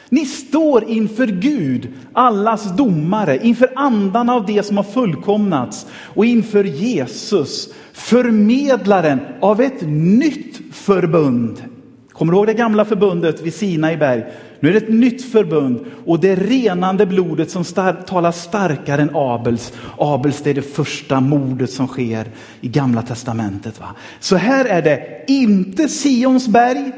Ni 0.10 0.26
står 0.26 0.90
inför 0.90 1.28
Gud, 1.28 1.88
allas 2.14 2.78
domare, 2.78 3.38
inför 3.38 3.72
andarna 3.76 4.34
av 4.34 4.46
det 4.46 4.64
som 4.64 4.78
har 4.78 4.84
fullkomnats 4.84 5.88
och 5.92 6.26
inför 6.26 6.64
Jesus, 6.64 7.74
förmedlaren 7.94 9.20
av 9.42 9.62
ett 9.62 9.82
nytt 9.88 10.76
förbund. 10.76 11.64
Kommer 12.12 12.32
du 12.32 12.38
ihåg 12.38 12.48
det 12.48 12.54
gamla 12.54 12.86
förbundet 12.86 13.42
vid 13.42 13.54
Sinai 13.54 13.98
berg? 13.98 14.24
Nu 14.62 14.70
är 14.70 14.74
det 14.74 14.80
ett 14.80 14.94
nytt 14.94 15.32
förbund 15.32 15.86
och 16.06 16.20
det 16.20 16.36
renande 16.36 17.06
blodet 17.06 17.52
som 17.52 17.64
star 17.64 17.94
talar 17.94 18.32
starkare 18.32 19.02
än 19.02 19.12
Abels. 19.14 19.74
Abels 19.98 20.42
det 20.42 20.50
är 20.50 20.54
det 20.54 20.76
första 20.76 21.20
mordet 21.20 21.72
som 21.72 21.88
sker 21.88 22.28
i 22.62 22.68
gamla 22.68 23.02
testamentet. 23.02 23.80
Va? 23.80 23.96
Så 24.20 24.36
här 24.36 24.66
är 24.66 24.82
det 24.82 25.26
inte 25.28 25.88
Sions 25.88 26.48
berg, 26.48 26.92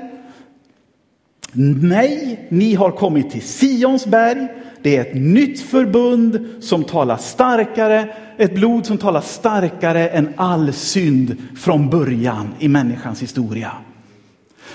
Nej, 1.55 2.47
ni 2.49 2.75
har 2.75 2.91
kommit 2.91 3.31
till 3.31 3.41
Sions 3.41 4.05
berg. 4.05 4.47
Det 4.81 4.97
är 4.97 5.01
ett 5.01 5.15
nytt 5.15 5.61
förbund 5.61 6.47
som 6.59 6.83
talar 6.83 7.17
starkare, 7.17 8.15
ett 8.37 8.55
blod 8.55 8.85
som 8.85 8.97
talar 8.97 9.21
starkare 9.21 10.09
än 10.09 10.33
all 10.35 10.73
synd 10.73 11.35
från 11.57 11.89
början 11.89 12.53
i 12.59 12.67
människans 12.67 13.21
historia. 13.21 13.71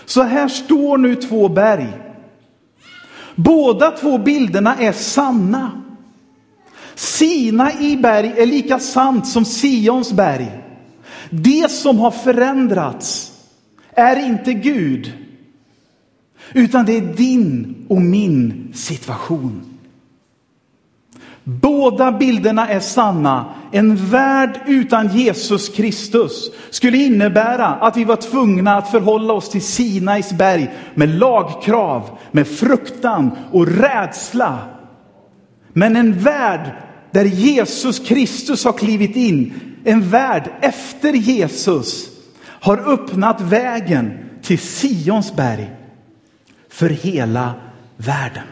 Så 0.04 0.23
här 0.23 0.49
står 0.49 0.99
nu 0.99 1.14
två 1.14 1.49
berg. 1.49 1.88
Båda 3.38 3.90
två 3.90 4.18
bilderna 4.18 4.76
är 4.76 4.92
sanna. 4.92 5.83
Sina 6.95 7.73
i 7.73 7.97
berg 7.97 8.33
är 8.37 8.47
lika 8.47 8.78
sant 8.78 9.28
som 9.28 9.45
Sions 9.45 10.12
berg. 10.12 10.50
Det 11.30 11.71
som 11.71 11.99
har 11.99 12.11
förändrats 12.11 13.33
är 13.90 14.26
inte 14.26 14.52
Gud, 14.52 15.12
utan 16.52 16.87
det 16.87 16.97
är 16.97 17.14
din 17.14 17.75
och 17.88 18.00
min 18.00 18.73
situation. 18.75 19.67
Båda 21.49 22.12
bilderna 22.12 22.69
är 22.69 22.81
sanna. 22.81 23.55
En 23.73 23.97
värld 23.97 24.61
utan 24.67 25.09
Jesus 25.09 25.69
Kristus 25.69 26.50
skulle 26.71 26.99
innebära 26.99 27.67
att 27.67 27.97
vi 27.97 28.05
var 28.05 28.17
tvungna 28.17 28.76
att 28.76 28.90
förhålla 28.90 29.33
oss 29.33 29.50
till 29.50 29.62
Sinais 29.62 30.33
berg 30.33 30.71
med 30.95 31.09
lagkrav, 31.09 32.19
med 32.31 32.47
fruktan 32.47 33.31
och 33.52 33.67
rädsla. 33.67 34.59
Men 35.73 35.97
en 35.97 36.19
värld 36.19 36.73
där 37.11 37.25
Jesus 37.25 37.99
Kristus 37.99 38.64
har 38.64 38.73
klivit 38.73 39.17
in, 39.17 39.55
en 39.85 40.09
värld 40.09 40.50
efter 40.61 41.12
Jesus, 41.12 42.09
har 42.45 42.93
öppnat 42.93 43.40
vägen 43.40 44.19
till 44.43 44.59
Sions 44.59 45.37
berg 45.37 45.71
för 46.71 46.88
hela 46.88 47.55
världen. 47.97 48.45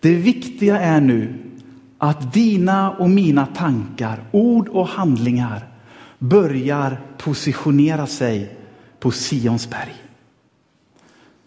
Det 0.00 0.14
viktiga 0.14 0.80
är 0.80 1.00
nu 1.00 1.34
att 1.98 2.32
dina 2.32 2.90
och 2.90 3.10
mina 3.10 3.46
tankar, 3.46 4.24
ord 4.30 4.68
och 4.68 4.88
handlingar 4.88 5.68
börjar 6.18 7.00
positionera 7.18 8.06
sig 8.06 8.56
på 9.00 9.10
Sionsberg. 9.10 9.94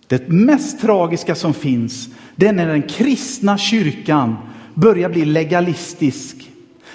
Det 0.08 0.30
mest 0.30 0.82
tragiska 0.82 1.36
som 1.36 1.54
finns, 1.54 2.10
det 2.36 2.48
är 2.48 2.54
när 2.54 2.68
den 2.68 2.82
kristna 2.82 3.58
kyrkan 3.58 4.36
börjar 4.74 5.10
bli 5.10 5.26
legalistisk, 5.26 6.52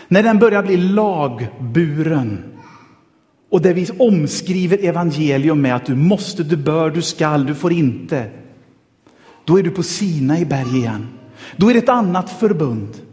när 0.08 0.22
den 0.22 0.38
börjar 0.38 0.62
bli 0.62 0.76
lagburen 0.76 2.42
och 3.50 3.62
där 3.62 3.74
vi 3.74 3.88
omskriver 3.98 4.84
evangelium 4.84 5.62
med 5.62 5.76
att 5.76 5.86
du 5.86 5.94
måste, 5.94 6.44
du 6.44 6.56
bör, 6.56 6.90
du 6.90 7.02
skall, 7.02 7.46
du 7.46 7.54
får 7.54 7.72
inte. 7.72 8.30
Då 9.44 9.58
är 9.58 9.62
du 9.62 9.70
på 9.70 9.82
Sina 9.82 10.38
i 10.38 10.44
berg 10.44 10.76
igen. 10.76 11.08
Då 11.56 11.70
är 11.70 11.74
det 11.74 11.78
ett 11.78 11.88
annat 11.88 12.30
förbund. 12.30 13.05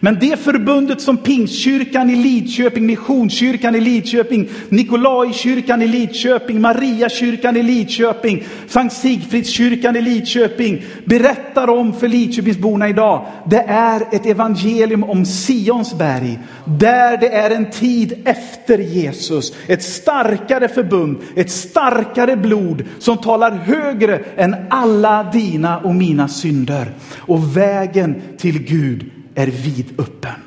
Men 0.00 0.18
det 0.20 0.40
förbundet 0.40 1.00
som 1.00 1.16
Pingstkyrkan 1.16 2.10
i 2.10 2.16
Lidköping, 2.16 2.86
Missionskyrkan 2.86 3.74
i 3.74 3.80
Lidköping, 3.80 4.48
Nikolaikyrkan 4.68 5.82
i 5.82 5.88
Lidköping, 5.88 6.60
Mariakyrkan 6.60 7.56
i 7.56 7.62
Lidköping, 7.62 8.44
Sankt 8.66 8.96
Sigfridskyrkan 8.96 9.96
i 9.96 10.02
Lidköping 10.02 10.84
berättar 11.04 11.68
om 11.68 11.92
för 11.92 12.08
Lidköpingsborna 12.08 12.88
idag. 12.88 13.26
Det 13.50 13.64
är 13.68 14.02
ett 14.12 14.26
evangelium 14.26 15.04
om 15.04 15.24
Sionsberg, 15.24 16.38
där 16.64 17.16
det 17.16 17.28
är 17.28 17.50
en 17.50 17.70
tid 17.70 18.22
efter 18.24 18.78
Jesus. 18.78 19.52
Ett 19.66 19.82
starkare 19.82 20.68
förbund, 20.68 21.18
ett 21.36 21.50
starkare 21.50 22.36
blod 22.36 22.84
som 22.98 23.18
talar 23.18 23.50
högre 23.50 24.20
än 24.36 24.56
alla 24.70 25.30
dina 25.32 25.78
och 25.78 25.94
mina 25.94 26.28
synder. 26.28 26.86
Och 27.16 27.56
vägen 27.56 28.22
till 28.38 28.62
Gud 28.62 29.10
är 29.36 29.46
vidöppen. 29.46 30.40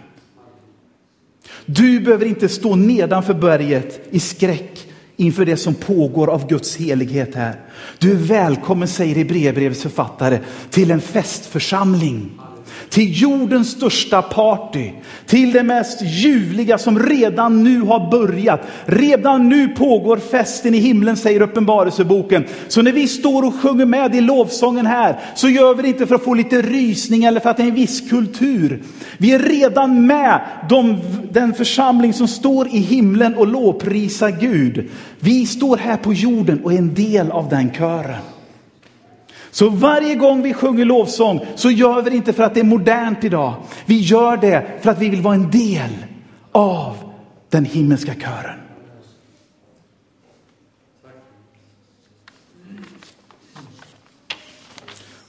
Du 1.66 2.00
behöver 2.00 2.26
inte 2.26 2.50
stå 2.50 2.76
nedanför 2.76 3.34
berget 3.34 4.02
i 4.12 4.20
skräck 4.20 4.88
inför 5.16 5.46
det 5.46 5.58
som 5.58 5.74
pågår 5.74 6.30
av 6.30 6.48
Guds 6.48 6.78
helighet 6.78 7.36
här. 7.36 7.60
Du 8.00 8.12
är 8.12 8.16
välkommen, 8.16 8.88
säger 8.88 9.16
Hebreerbrevets 9.16 9.82
författare, 9.82 10.40
till 10.70 10.92
en 10.92 11.02
festförsamling 11.02 12.40
till 12.90 13.22
jordens 13.22 13.72
största 13.72 14.22
party, 14.22 14.92
till 15.26 15.52
det 15.52 15.64
mest 15.64 16.02
ljuvliga 16.02 16.78
som 16.78 17.00
redan 17.00 17.64
nu 17.64 17.82
har 17.82 18.12
börjat. 18.12 18.62
Redan 18.86 19.50
nu 19.50 19.68
pågår 19.68 20.18
festen 20.18 20.76
i 20.76 20.78
himlen, 20.78 21.18
säger 21.18 21.42
Uppenbarelseboken. 21.42 22.46
Så 22.68 22.82
när 22.82 22.92
vi 22.92 23.08
står 23.08 23.46
och 23.46 23.56
sjunger 23.56 23.86
med 23.86 24.16
i 24.16 24.22
lovsången 24.22 24.86
här, 24.86 25.20
så 25.36 25.50
gör 25.50 25.76
vi 25.76 25.82
det 25.82 25.88
inte 25.88 26.08
för 26.08 26.16
att 26.16 26.24
få 26.24 26.34
lite 26.34 26.62
rysning 26.62 27.24
eller 27.24 27.40
för 27.40 27.50
att 27.50 27.58
det 27.58 27.64
är 27.64 27.68
en 27.68 27.76
viss 27.76 28.10
kultur. 28.10 28.82
Vi 29.18 29.34
är 29.34 29.40
redan 29.40 30.08
med 30.08 30.42
de, 30.70 30.98
den 31.32 31.54
församling 31.54 32.14
som 32.14 32.28
står 32.28 32.68
i 32.68 32.78
himlen 32.78 33.36
och 33.36 33.48
lovprisar 33.48 34.30
Gud. 34.30 34.90
Vi 35.20 35.46
står 35.46 35.78
här 35.78 35.98
på 35.98 36.14
jorden 36.14 36.64
och 36.64 36.74
är 36.74 36.78
en 36.78 36.94
del 36.94 37.32
av 37.32 37.50
den 37.50 37.72
kören. 37.74 38.39
Så 39.52 39.70
varje 39.70 40.16
gång 40.16 40.42
vi 40.42 40.54
sjunger 40.54 40.86
lovsång 40.86 41.46
så 41.56 41.72
gör 41.72 42.02
vi 42.02 42.10
det 42.10 42.16
inte 42.16 42.34
för 42.34 42.44
att 42.44 42.54
det 42.54 42.60
är 42.60 42.64
modernt 42.64 43.24
idag. 43.24 43.54
Vi 43.86 44.00
gör 44.00 44.38
det 44.38 44.66
för 44.82 44.92
att 44.92 45.00
vi 45.00 45.10
vill 45.10 45.22
vara 45.22 45.36
en 45.36 45.52
del 45.52 45.90
av 46.52 46.98
den 47.50 47.66
himmelska 47.66 48.14
kören. 48.14 48.60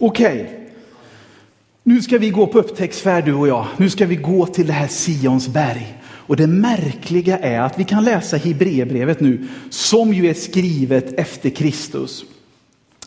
Okej, 0.03 0.43
okay. 0.43 0.47
nu 1.83 2.03
ska 2.03 2.19
vi 2.19 2.31
gå 2.31 2.47
på 2.47 2.59
upptäcktsfärd 2.59 3.25
du 3.25 3.35
och 3.35 3.49
jag. 3.49 3.67
Nu 3.77 3.91
ska 3.91 4.07
vi 4.07 4.17
gå 4.17 4.47
till 4.47 4.67
det 4.67 4.73
här 4.73 4.89
Sions 4.89 5.49
berg. 5.49 5.97
Och 6.03 6.37
det 6.37 6.47
märkliga 6.47 7.39
är 7.39 7.61
att 7.61 7.79
vi 7.79 7.85
kan 7.85 8.05
läsa 8.05 8.37
Hebreerbrevet 8.37 9.21
nu, 9.21 9.49
som 9.71 10.15
ju 10.15 10.27
är 10.27 10.35
skrivet 10.35 11.13
efter 11.19 11.51
Kristus. 11.51 12.25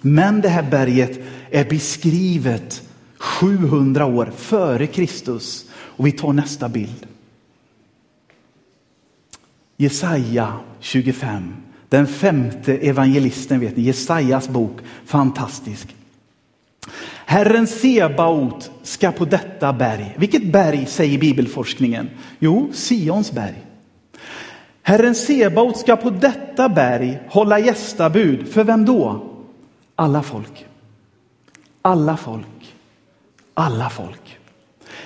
Men 0.06 0.42
det 0.42 0.50
här 0.50 0.64
berget 0.64 1.20
är 1.52 1.66
beskrivet 1.66 2.90
700 3.18 4.06
år 4.06 4.32
före 4.38 4.88
Kristus. 4.88 5.66
Och 5.74 6.08
vi 6.08 6.12
tar 6.12 6.34
nästa 6.34 6.70
bild. 6.70 7.08
Jesaja 9.78 10.54
25. 10.80 11.56
Den 11.90 12.08
femte 12.08 12.74
evangelisten 12.74 13.60
vet 13.60 13.78
ni, 13.78 13.84
Jesajas 13.84 14.50
bok. 14.50 14.78
Fantastisk. 15.06 15.96
Herren 17.26 17.68
Sebaot 17.68 18.72
ska 18.84 19.12
på 19.12 19.26
detta 19.26 19.74
berg. 19.74 20.16
Vilket 20.18 20.52
berg 20.52 20.86
säger 20.86 21.20
bibelforskningen? 21.20 22.10
Jo, 22.40 22.70
Sions 22.74 23.32
berg. 23.32 23.64
Herren 24.82 25.16
Sebaot 25.16 25.78
ska 25.78 25.96
på 25.96 26.10
detta 26.10 26.70
berg 26.70 27.20
hålla 27.28 27.60
gästabud. 27.60 28.48
För 28.48 28.64
vem 28.64 28.86
då? 28.86 29.33
Alla 29.96 30.22
folk. 30.22 30.66
Alla 31.82 32.18
folk. 32.18 32.76
Alla 33.54 33.90
folk. 33.90 34.43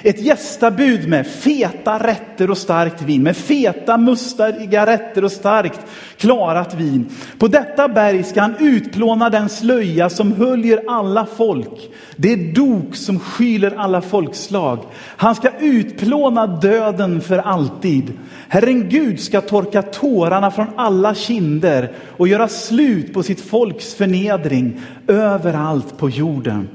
Ett 0.04 0.22
gästabud 0.22 1.08
med 1.08 1.28
feta 1.28 1.98
rätter 2.08 2.52
och 2.52 2.58
starkt 2.58 3.02
vin, 3.02 3.24
med 3.24 3.38
feta 3.38 3.98
mustiga 3.98 4.86
rätter 4.86 5.24
och 5.24 5.32
starkt 5.32 5.80
klarat 6.18 6.74
vin. 6.74 7.10
På 7.38 7.48
detta 7.48 7.88
berg 7.88 8.24
ska 8.24 8.42
han 8.42 8.56
utplåna 8.60 9.30
den 9.30 9.50
slöja 9.50 10.10
som 10.10 10.32
höljer 10.32 10.84
alla 10.88 11.26
folk, 11.26 11.90
det 12.16 12.36
dok 12.36 12.96
som 12.96 13.20
skyler 13.20 13.74
alla 13.78 14.02
folkslag. 14.02 14.80
Han 15.18 15.36
ska 15.36 15.50
utplåna 15.60 16.48
döden 16.48 17.22
för 17.22 17.38
alltid. 17.38 18.14
Herren 18.48 18.90
Gud 18.90 19.20
ska 19.20 19.42
torka 19.42 19.82
tårarna 19.82 20.52
från 20.52 20.68
alla 20.76 21.16
kinder 21.16 21.92
och 22.18 22.28
göra 22.28 22.48
slut 22.48 23.14
på 23.14 23.24
sitt 23.24 23.42
folks 23.42 23.94
förnedring 23.94 24.82
överallt 25.08 25.98
på 25.98 26.10
jorden. 26.10 26.70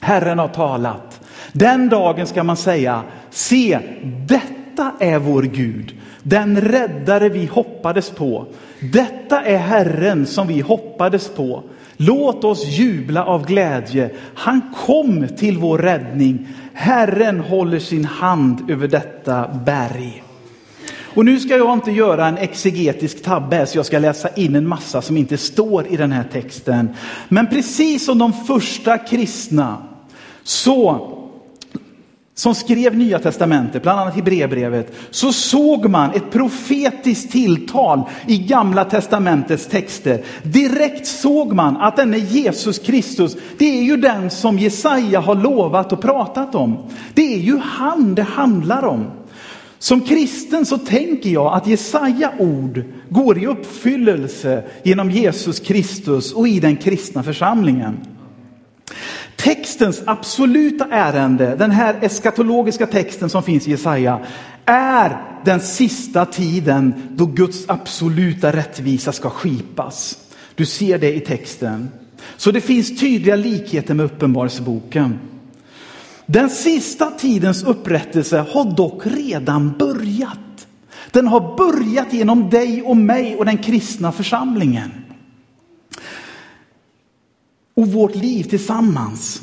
Herren 0.00 0.38
har 0.38 0.48
talat. 0.48 1.20
Den 1.52 1.88
dagen 1.88 2.26
ska 2.26 2.44
man 2.44 2.56
säga, 2.56 3.02
se, 3.30 3.78
detta 4.26 4.92
är 4.98 5.18
vår 5.18 5.42
Gud, 5.42 5.94
den 6.22 6.60
räddare 6.60 7.28
vi 7.28 7.46
hoppades 7.46 8.10
på. 8.10 8.46
Detta 8.80 9.42
är 9.42 9.58
Herren 9.58 10.26
som 10.26 10.46
vi 10.46 10.60
hoppades 10.60 11.28
på. 11.28 11.62
Låt 11.96 12.44
oss 12.44 12.66
jubla 12.66 13.24
av 13.24 13.46
glädje. 13.46 14.10
Han 14.34 14.60
kom 14.86 15.28
till 15.28 15.58
vår 15.58 15.78
räddning. 15.78 16.48
Herren 16.72 17.40
håller 17.40 17.78
sin 17.78 18.04
hand 18.04 18.70
över 18.70 18.88
detta 18.88 19.48
berg. 19.66 20.22
Och 21.14 21.24
nu 21.24 21.40
ska 21.40 21.56
jag 21.56 21.72
inte 21.72 21.90
göra 21.90 22.26
en 22.26 22.38
exegetisk 22.38 23.22
tabbe, 23.22 23.66
så 23.66 23.78
jag 23.78 23.86
ska 23.86 23.98
läsa 23.98 24.28
in 24.28 24.56
en 24.56 24.68
massa 24.68 25.02
som 25.02 25.16
inte 25.16 25.36
står 25.36 25.86
i 25.86 25.96
den 25.96 26.12
här 26.12 26.24
texten. 26.32 26.88
Men 27.28 27.46
precis 27.46 28.04
som 28.04 28.18
de 28.18 28.32
första 28.32 28.98
kristna, 28.98 29.76
så 30.42 31.17
som 32.38 32.54
skrev 32.54 32.96
Nya 32.96 33.18
Testamentet, 33.18 33.82
bland 33.82 34.00
annat 34.00 34.14
Hebreerbrevet, 34.14 34.92
så 35.10 35.32
såg 35.32 35.90
man 35.90 36.10
ett 36.10 36.30
profetiskt 36.30 37.32
tilltal 37.32 38.02
i 38.26 38.38
Gamla 38.38 38.84
Testamentets 38.84 39.66
texter. 39.66 40.24
Direkt 40.42 41.06
såg 41.06 41.52
man 41.52 41.76
att 41.76 41.96
denne 41.96 42.18
Jesus 42.18 42.78
Kristus, 42.78 43.36
det 43.58 43.78
är 43.78 43.82
ju 43.82 43.96
den 43.96 44.30
som 44.30 44.58
Jesaja 44.58 45.20
har 45.20 45.34
lovat 45.34 45.92
och 45.92 46.00
pratat 46.00 46.54
om. 46.54 46.78
Det 47.14 47.34
är 47.34 47.38
ju 47.38 47.58
han 47.58 48.14
det 48.14 48.22
handlar 48.22 48.84
om. 48.84 49.04
Som 49.78 50.00
kristen 50.00 50.66
så 50.66 50.78
tänker 50.78 51.30
jag 51.30 51.54
att 51.54 51.66
Jesaja 51.66 52.32
ord 52.38 52.84
går 53.08 53.38
i 53.38 53.46
uppfyllelse 53.46 54.62
genom 54.82 55.10
Jesus 55.10 55.60
Kristus 55.60 56.32
och 56.32 56.48
i 56.48 56.60
den 56.60 56.76
kristna 56.76 57.22
församlingen. 57.22 58.17
Textens 59.38 60.02
absoluta 60.06 60.86
ärende, 60.90 61.56
den 61.56 61.70
här 61.70 61.98
eskatologiska 62.00 62.86
texten 62.86 63.30
som 63.30 63.42
finns 63.42 63.68
i 63.68 63.70
Jesaja, 63.70 64.20
är 64.64 65.22
den 65.44 65.60
sista 65.60 66.26
tiden 66.26 66.94
då 67.10 67.26
Guds 67.26 67.64
absoluta 67.68 68.52
rättvisa 68.52 69.12
ska 69.12 69.30
skipas. 69.30 70.18
Du 70.54 70.66
ser 70.66 70.98
det 70.98 71.14
i 71.14 71.20
texten. 71.20 71.88
Så 72.36 72.50
det 72.50 72.60
finns 72.60 73.00
tydliga 73.00 73.36
likheter 73.36 73.94
med 73.94 74.06
Uppenbarelseboken. 74.06 75.18
Den 76.26 76.50
sista 76.50 77.10
tidens 77.10 77.62
upprättelse 77.62 78.44
har 78.50 78.76
dock 78.76 79.02
redan 79.04 79.78
börjat. 79.78 80.66
Den 81.10 81.26
har 81.26 81.56
börjat 81.56 82.12
genom 82.12 82.50
dig 82.50 82.82
och 82.82 82.96
mig 82.96 83.36
och 83.36 83.44
den 83.44 83.58
kristna 83.58 84.12
församlingen 84.12 84.90
och 87.78 87.88
vårt 87.88 88.14
liv 88.14 88.42
tillsammans. 88.42 89.42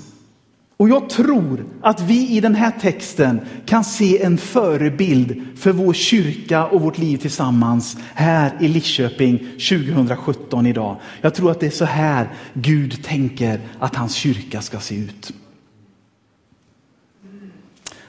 Och 0.78 0.90
jag 0.90 1.10
tror 1.10 1.66
att 1.82 2.02
vi 2.02 2.30
i 2.30 2.40
den 2.40 2.56
här 2.56 2.72
texten 2.82 3.42
kan 3.66 3.84
se 3.84 4.22
en 4.24 4.38
förebild 4.38 5.44
för 5.58 5.72
vår 5.72 5.94
kyrka 5.94 6.66
och 6.66 6.82
vårt 6.82 6.98
liv 6.98 7.18
tillsammans 7.18 7.98
här 8.14 8.58
i 8.60 8.68
Lidköping 8.68 9.38
2017 9.38 10.66
idag. 10.66 10.96
Jag 11.22 11.36
tror 11.36 11.52
att 11.52 11.60
det 11.60 11.66
är 11.66 11.72
så 11.72 11.86
här 11.86 12.30
Gud 12.54 13.04
tänker 13.04 13.62
att 13.80 13.96
hans 13.96 14.14
kyrka 14.14 14.62
ska 14.62 14.80
se 14.80 14.96
ut. 14.96 15.34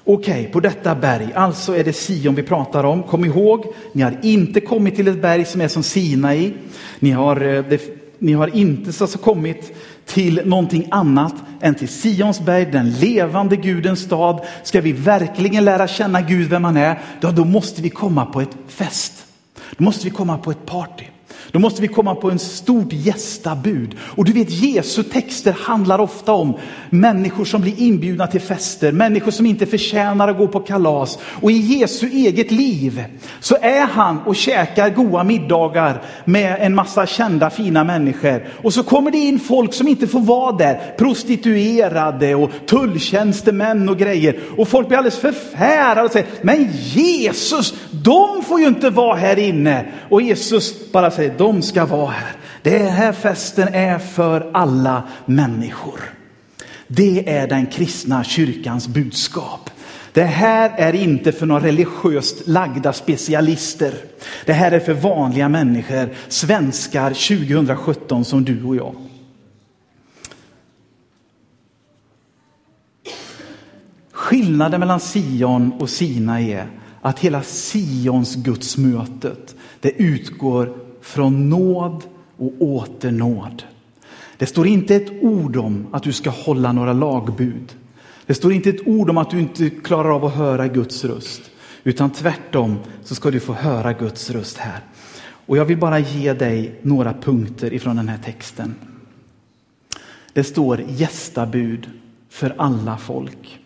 Okej, 0.04 0.40
okay, 0.40 0.52
på 0.52 0.60
detta 0.60 0.94
berg, 0.94 1.32
alltså 1.34 1.76
är 1.76 1.84
det 1.84 1.92
Sion 1.92 2.34
vi 2.34 2.42
pratar 2.42 2.84
om. 2.84 3.02
Kom 3.02 3.24
ihåg, 3.24 3.64
ni 3.92 4.02
har 4.02 4.18
inte 4.22 4.60
kommit 4.60 4.96
till 4.96 5.08
ett 5.08 5.22
berg 5.22 5.44
som 5.44 5.60
är 5.60 5.68
som 5.68 5.82
Sinai. 5.82 6.52
Ni 6.98 7.10
har, 7.10 7.40
eh, 7.40 7.64
det, 7.68 7.80
ni 8.18 8.32
har 8.32 8.56
inte 8.56 8.88
alltså 8.88 9.18
kommit 9.18 9.72
till 10.06 10.40
någonting 10.44 10.88
annat 10.90 11.34
än 11.60 11.74
till 11.74 11.88
Sionsberg, 11.88 12.64
den 12.64 12.90
levande 12.90 13.56
Gudens 13.56 14.00
stad. 14.00 14.46
Ska 14.62 14.80
vi 14.80 14.92
verkligen 14.92 15.64
lära 15.64 15.88
känna 15.88 16.20
Gud 16.20 16.50
vem 16.50 16.64
han 16.64 16.76
är, 16.76 16.98
då 17.20 17.44
måste 17.44 17.82
vi 17.82 17.90
komma 17.90 18.26
på 18.26 18.40
ett 18.40 18.56
fest. 18.68 19.24
Då 19.76 19.84
måste 19.84 20.04
vi 20.04 20.10
komma 20.10 20.38
på 20.38 20.50
ett 20.50 20.66
party. 20.66 21.04
Då 21.52 21.58
måste 21.58 21.82
vi 21.82 21.88
komma 21.88 22.14
på 22.14 22.30
en 22.30 22.38
stort 22.38 22.92
gästabud. 22.92 23.96
Och 24.00 24.24
du 24.24 24.32
vet, 24.32 24.50
Jesu 24.50 25.02
texter 25.02 25.52
handlar 25.52 25.98
ofta 25.98 26.32
om 26.32 26.58
människor 26.90 27.44
som 27.44 27.60
blir 27.60 27.80
inbjudna 27.80 28.26
till 28.26 28.40
fester, 28.40 28.92
människor 28.92 29.30
som 29.30 29.46
inte 29.46 29.66
förtjänar 29.66 30.28
att 30.28 30.38
gå 30.38 30.48
på 30.48 30.60
kalas. 30.60 31.18
Och 31.42 31.50
i 31.50 31.54
Jesu 31.54 32.08
eget 32.08 32.50
liv 32.50 33.04
så 33.40 33.56
är 33.60 33.86
han 33.86 34.18
och 34.18 34.36
käkar 34.36 34.90
goda 34.90 35.24
middagar 35.24 36.02
med 36.24 36.56
en 36.60 36.74
massa 36.74 37.06
kända 37.06 37.50
fina 37.50 37.84
människor. 37.84 38.46
Och 38.62 38.74
så 38.74 38.82
kommer 38.82 39.10
det 39.10 39.18
in 39.18 39.38
folk 39.38 39.74
som 39.74 39.88
inte 39.88 40.06
får 40.06 40.20
vara 40.20 40.56
där, 40.56 40.94
prostituerade 40.98 42.34
och 42.34 42.50
tulltjänstemän 42.66 43.88
och 43.88 43.98
grejer. 43.98 44.40
Och 44.56 44.68
folk 44.68 44.88
blir 44.88 44.98
alldeles 44.98 45.18
förfärade 45.18 46.02
och 46.02 46.10
säger, 46.10 46.28
men 46.42 46.68
Jesus, 46.72 47.74
de 47.90 48.42
får 48.42 48.60
ju 48.60 48.66
inte 48.66 48.90
vara 48.90 49.16
här 49.16 49.38
inne. 49.38 49.84
Och 50.08 50.22
Jesus 50.22 50.92
bara 50.92 51.10
säger, 51.10 51.35
de 51.38 51.62
ska 51.62 51.86
vara 51.86 52.10
här. 52.10 52.36
Det 52.62 52.78
här 52.78 53.12
festen 53.12 53.68
är 53.74 53.98
för 53.98 54.50
alla 54.54 55.02
människor. 55.26 56.00
Det 56.88 57.30
är 57.30 57.48
den 57.48 57.66
kristna 57.66 58.24
kyrkans 58.24 58.88
budskap. 58.88 59.70
Det 60.12 60.24
här 60.24 60.72
är 60.78 60.94
inte 60.94 61.32
för 61.32 61.46
några 61.46 61.66
religiöst 61.66 62.46
lagda 62.46 62.92
specialister. 62.92 63.94
Det 64.46 64.52
här 64.52 64.72
är 64.72 64.80
för 64.80 64.94
vanliga 64.94 65.48
människor, 65.48 66.14
svenskar 66.28 67.10
2017 67.10 68.24
som 68.24 68.44
du 68.44 68.64
och 68.64 68.76
jag. 68.76 68.94
Skillnaden 74.12 74.80
mellan 74.80 75.00
Sion 75.00 75.72
och 75.72 75.90
Sina 75.90 76.40
är 76.40 76.66
att 77.02 77.18
hela 77.18 77.42
Sions 77.42 78.34
gudsmötet, 78.34 79.54
det 79.80 79.90
utgår 79.90 80.85
från 81.06 81.50
nåd 81.50 82.04
och 82.36 82.52
åter 82.58 83.10
nåd. 83.10 83.62
Det 84.36 84.46
står 84.46 84.66
inte 84.66 84.94
ett 84.94 85.22
ord 85.22 85.56
om 85.56 85.86
att 85.92 86.02
du 86.02 86.12
ska 86.12 86.30
hålla 86.30 86.72
några 86.72 86.92
lagbud. 86.92 87.76
Det 88.26 88.34
står 88.34 88.52
inte 88.52 88.70
ett 88.70 88.86
ord 88.86 89.10
om 89.10 89.18
att 89.18 89.30
du 89.30 89.40
inte 89.40 89.70
klarar 89.70 90.14
av 90.14 90.24
att 90.24 90.34
höra 90.34 90.68
Guds 90.68 91.04
röst. 91.04 91.42
Utan 91.84 92.10
tvärtom 92.10 92.78
så 93.04 93.14
ska 93.14 93.30
du 93.30 93.40
få 93.40 93.52
höra 93.52 93.92
Guds 93.92 94.30
röst 94.30 94.56
här. 94.58 94.80
Och 95.46 95.56
jag 95.56 95.64
vill 95.64 95.78
bara 95.78 95.98
ge 95.98 96.32
dig 96.32 96.78
några 96.82 97.12
punkter 97.12 97.72
ifrån 97.72 97.96
den 97.96 98.08
här 98.08 98.18
texten. 98.24 98.74
Det 100.32 100.44
står 100.44 100.84
gästabud 100.88 101.90
för 102.28 102.54
alla 102.58 102.96
folk. 102.96 103.58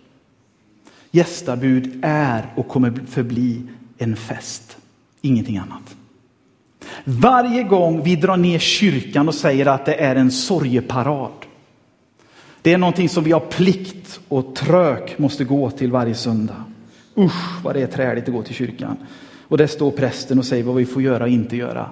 Gästabud 1.10 2.00
är 2.02 2.52
och 2.56 2.68
kommer 2.68 3.00
förbli 3.08 3.62
en 3.98 4.16
fest, 4.16 4.76
ingenting 5.20 5.56
annat. 5.56 5.96
Varje 7.04 7.62
gång 7.62 8.02
vi 8.02 8.16
drar 8.16 8.36
ner 8.36 8.58
kyrkan 8.58 9.28
och 9.28 9.34
säger 9.34 9.66
att 9.66 9.86
det 9.86 9.94
är 9.94 10.16
en 10.16 10.30
sorgeparad, 10.30 11.30
Det 12.62 12.72
är 12.72 12.78
någonting 12.78 13.08
som 13.08 13.24
vi 13.24 13.32
har 13.32 13.40
plikt 13.40 14.20
och 14.28 14.54
trök 14.54 15.18
måste 15.18 15.44
gå 15.44 15.70
till 15.70 15.92
varje 15.92 16.14
söndag. 16.14 16.64
Usch 17.16 17.64
vad 17.64 17.74
det 17.74 17.82
är 17.82 17.86
träligt 17.86 18.28
att 18.28 18.34
gå 18.34 18.42
till 18.42 18.54
kyrkan. 18.54 18.96
Och 19.48 19.58
där 19.58 19.66
står 19.66 19.90
prästen 19.90 20.38
och 20.38 20.44
säger 20.44 20.64
vad 20.64 20.76
vi 20.76 20.86
får 20.86 21.02
göra 21.02 21.24
och 21.24 21.30
inte 21.30 21.56
göra. 21.56 21.90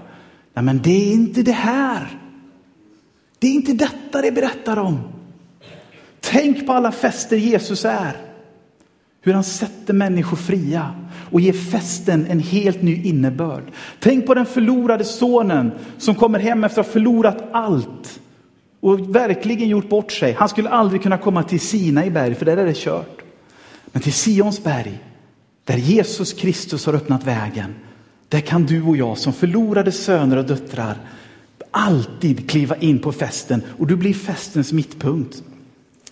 Nej, 0.55 0.64
men 0.64 0.83
det 0.83 1.11
är 1.11 1.12
inte 1.12 1.42
det 1.42 1.53
här. 1.53 2.18
Det 3.38 3.46
är 3.46 3.53
inte 3.53 3.72
detta 3.72 4.22
det 4.22 4.33
berättar 4.33 4.77
om. 4.77 4.98
Tänk 6.20 6.66
på 6.66 6.72
alla 6.72 6.92
fester 6.92 7.37
Jesus 7.37 7.85
är. 7.85 8.16
Hur 9.20 9.33
han 9.33 9.44
sätter 9.44 9.94
människor 9.94 10.37
fria 10.37 10.94
och 11.30 11.40
ger 11.40 11.52
festen 11.52 12.26
en 12.30 12.40
helt 12.40 12.82
ny 12.82 13.02
innebörd. 13.02 13.62
Tänk 14.00 14.26
på 14.26 14.34
den 14.34 14.46
förlorade 14.46 15.04
sonen 15.04 15.72
som 15.98 16.14
kommer 16.14 16.38
hem 16.38 16.64
efter 16.64 16.80
att 16.80 16.86
ha 16.86 16.92
förlorat 16.92 17.44
allt 17.52 18.20
och 18.80 19.14
verkligen 19.16 19.68
gjort 19.68 19.88
bort 19.88 20.12
sig. 20.12 20.32
Han 20.32 20.48
skulle 20.48 20.68
aldrig 20.68 21.02
kunna 21.02 21.18
komma 21.18 21.42
till 21.42 21.60
Sina 21.60 22.06
i 22.06 22.10
berg, 22.10 22.34
för 22.34 22.44
där 22.44 22.56
är 22.56 22.66
det 22.66 22.76
kört. 22.76 23.22
Men 23.92 24.02
till 24.02 24.12
Sions 24.12 24.64
berg, 24.64 24.98
där 25.64 25.76
Jesus 25.76 26.32
Kristus 26.32 26.86
har 26.86 26.94
öppnat 26.94 27.24
vägen, 27.24 27.74
där 28.28 28.40
kan 28.40 28.66
du 28.66 28.82
och 28.82 28.96
jag 28.96 29.18
som 29.18 29.32
förlorade 29.32 29.92
söner 29.92 30.36
och 30.36 30.44
döttrar 30.44 30.96
alltid 31.70 32.50
kliva 32.50 32.76
in 32.76 32.98
på 32.98 33.12
festen 33.12 33.62
och 33.78 33.86
du 33.86 33.96
blir 33.96 34.14
festens 34.14 34.72
mittpunkt. 34.72 35.42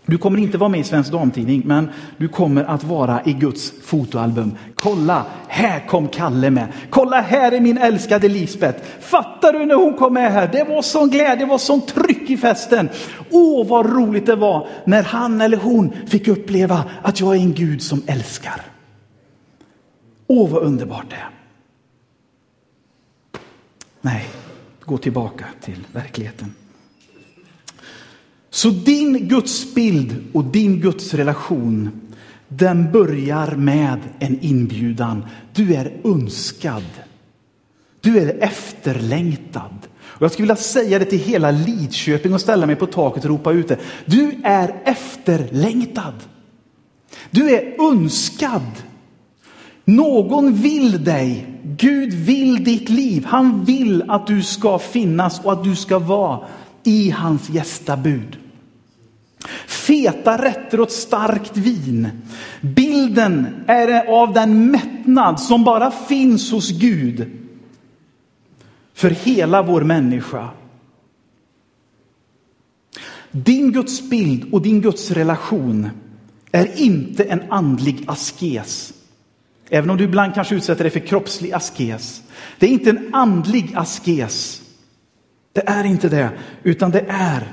Du 0.08 0.18
kommer 0.18 0.38
inte 0.38 0.58
vara 0.58 0.68
med 0.68 0.80
i 0.80 0.84
Svensk 0.84 1.12
Damtidning, 1.12 1.62
men 1.64 1.90
du 2.16 2.28
kommer 2.28 2.64
att 2.64 2.84
vara 2.84 3.22
i 3.24 3.32
Guds 3.32 3.72
fotoalbum. 3.82 4.56
Kolla, 4.74 5.26
här 5.48 5.86
kom 5.88 6.08
Kalle 6.08 6.50
med. 6.50 6.72
Kolla, 6.90 7.20
här 7.20 7.52
är 7.52 7.60
min 7.60 7.78
älskade 7.78 8.28
Lisbeth. 8.28 8.82
Fattar 9.00 9.52
du 9.52 9.66
när 9.66 9.74
hon 9.74 9.94
kom 9.94 10.14
med 10.14 10.32
här? 10.32 10.48
Det 10.52 10.64
var 10.64 10.82
sån 10.82 11.10
glädje, 11.10 11.36
det 11.36 11.44
var 11.44 11.58
sån 11.58 11.80
tryck 11.80 12.30
i 12.30 12.36
festen. 12.36 12.88
Åh, 13.30 13.66
vad 13.66 13.86
roligt 13.96 14.26
det 14.26 14.36
var 14.36 14.68
när 14.84 15.02
han 15.02 15.40
eller 15.40 15.56
hon 15.56 15.92
fick 16.06 16.28
uppleva 16.28 16.84
att 17.02 17.20
jag 17.20 17.36
är 17.36 17.40
en 17.40 17.54
Gud 17.54 17.82
som 17.82 18.02
älskar. 18.06 18.60
Åh, 20.26 20.50
vad 20.50 20.62
underbart 20.62 21.10
det 21.10 21.16
är. 21.16 21.30
Nej, 24.00 24.26
gå 24.84 24.98
tillbaka 24.98 25.44
till 25.60 25.86
verkligheten. 25.92 26.54
Så 28.56 28.70
din 28.70 29.28
gudsbild 29.28 30.24
och 30.32 30.44
din 30.44 30.80
gudsrelation, 30.80 32.00
den 32.48 32.92
börjar 32.92 33.56
med 33.56 33.98
en 34.18 34.40
inbjudan. 34.40 35.24
Du 35.52 35.74
är 35.74 35.92
önskad. 36.04 36.84
Du 38.00 38.18
är 38.18 38.42
efterlängtad. 38.42 39.86
Och 40.02 40.22
jag 40.22 40.32
skulle 40.32 40.44
vilja 40.44 40.56
säga 40.56 40.98
det 40.98 41.04
till 41.04 41.18
hela 41.18 41.50
Lidköping 41.50 42.34
och 42.34 42.40
ställa 42.40 42.66
mig 42.66 42.76
på 42.76 42.86
taket 42.86 43.24
och 43.24 43.30
ropa 43.30 43.52
ut 43.52 43.68
det. 43.68 43.78
Du 44.06 44.34
är 44.44 44.82
efterlängtad. 44.84 46.14
Du 47.30 47.50
är 47.50 47.90
önskad. 47.92 48.72
Någon 49.84 50.54
vill 50.54 51.04
dig. 51.04 51.46
Gud 51.62 52.12
vill 52.12 52.64
ditt 52.64 52.88
liv. 52.88 53.24
Han 53.24 53.64
vill 53.64 54.10
att 54.10 54.26
du 54.26 54.42
ska 54.42 54.78
finnas 54.78 55.40
och 55.40 55.52
att 55.52 55.64
du 55.64 55.76
ska 55.76 55.98
vara 55.98 56.46
i 56.84 57.10
hans 57.10 57.50
gästabud. 57.50 58.38
Feta 59.66 60.42
rätter 60.44 60.80
och 60.80 60.86
ett 60.86 60.92
starkt 60.92 61.56
vin. 61.56 62.08
Bilden 62.60 63.64
är 63.66 64.06
av 64.06 64.32
den 64.32 64.70
mättnad 64.70 65.40
som 65.40 65.64
bara 65.64 65.90
finns 65.90 66.52
hos 66.52 66.70
Gud 66.70 67.30
för 68.94 69.10
hela 69.10 69.62
vår 69.62 69.80
människa. 69.80 70.48
Din 73.30 73.72
Guds 73.72 74.10
bild 74.10 74.52
och 74.52 74.62
din 74.62 74.80
Guds 74.80 75.10
relation 75.10 75.90
är 76.52 76.80
inte 76.80 77.24
en 77.24 77.42
andlig 77.52 78.04
askes. 78.06 78.92
Även 79.68 79.90
om 79.90 79.96
du 79.96 80.04
ibland 80.04 80.34
kanske 80.34 80.54
utsätter 80.54 80.84
dig 80.84 80.90
för 80.90 81.00
kroppslig 81.00 81.52
askes. 81.52 82.22
Det 82.58 82.66
är 82.66 82.70
inte 82.70 82.90
en 82.90 83.14
andlig 83.14 83.72
askes. 83.74 84.62
Det 85.52 85.68
är 85.68 85.84
inte 85.84 86.08
det, 86.08 86.30
utan 86.62 86.90
det 86.90 87.04
är 87.08 87.52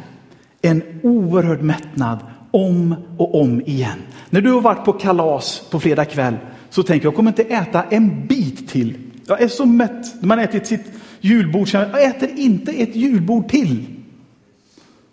en 0.63 0.83
oerhörd 1.03 1.61
mättnad 1.61 2.19
om 2.51 2.95
och 3.17 3.41
om 3.41 3.61
igen. 3.61 3.99
När 4.29 4.41
du 4.41 4.51
har 4.51 4.61
varit 4.61 4.85
på 4.85 4.93
kalas 4.93 5.61
på 5.71 5.79
fredag 5.79 6.05
kväll 6.05 6.35
så 6.69 6.83
tänker 6.83 7.05
jag, 7.05 7.11
jag 7.11 7.15
kommer 7.15 7.31
inte 7.31 7.43
äta 7.43 7.83
en 7.83 8.27
bit 8.27 8.69
till. 8.69 8.97
Jag 9.27 9.41
är 9.41 9.47
så 9.47 9.65
mätt. 9.65 10.21
När 10.21 10.27
man 10.27 10.39
ätit 10.39 10.67
sitt 10.67 10.91
julbord, 11.21 11.67
jag 11.73 12.03
äter 12.03 12.29
inte 12.35 12.71
ett 12.71 12.95
julbord 12.95 13.49
till. 13.49 13.85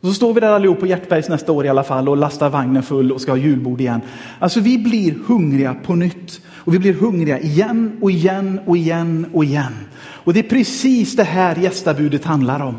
Och 0.01 0.09
så 0.09 0.15
står 0.15 0.35
vi 0.35 0.41
där 0.41 0.49
allihop 0.49 0.81
på 0.81 0.87
Hjärtbergs 0.87 1.29
nästa 1.29 1.53
år 1.53 1.67
i 1.67 1.69
alla 1.69 1.85
fall 1.85 2.09
och 2.09 2.17
lastar 2.17 2.51
vagnen 2.51 2.83
full 2.83 3.13
och 3.13 3.21
ska 3.21 3.33
ha 3.33 3.37
julbord 3.37 3.81
igen. 3.81 4.01
Alltså 4.39 4.61
vi 4.61 4.79
blir 4.79 5.15
hungriga 5.27 5.75
på 5.75 5.95
nytt. 5.95 6.41
Och 6.47 6.75
vi 6.75 6.79
blir 6.79 6.93
hungriga 6.93 7.39
igen 7.39 7.99
och 8.01 8.11
igen 8.11 8.61
och 8.67 8.77
igen 8.77 9.27
och 9.33 9.45
igen. 9.45 9.73
Och 10.01 10.33
det 10.35 10.39
är 10.39 10.49
precis 10.49 11.17
det 11.17 11.25
här 11.25 11.57
gästabudet 11.57 12.25
handlar 12.25 12.61
om. 12.61 12.75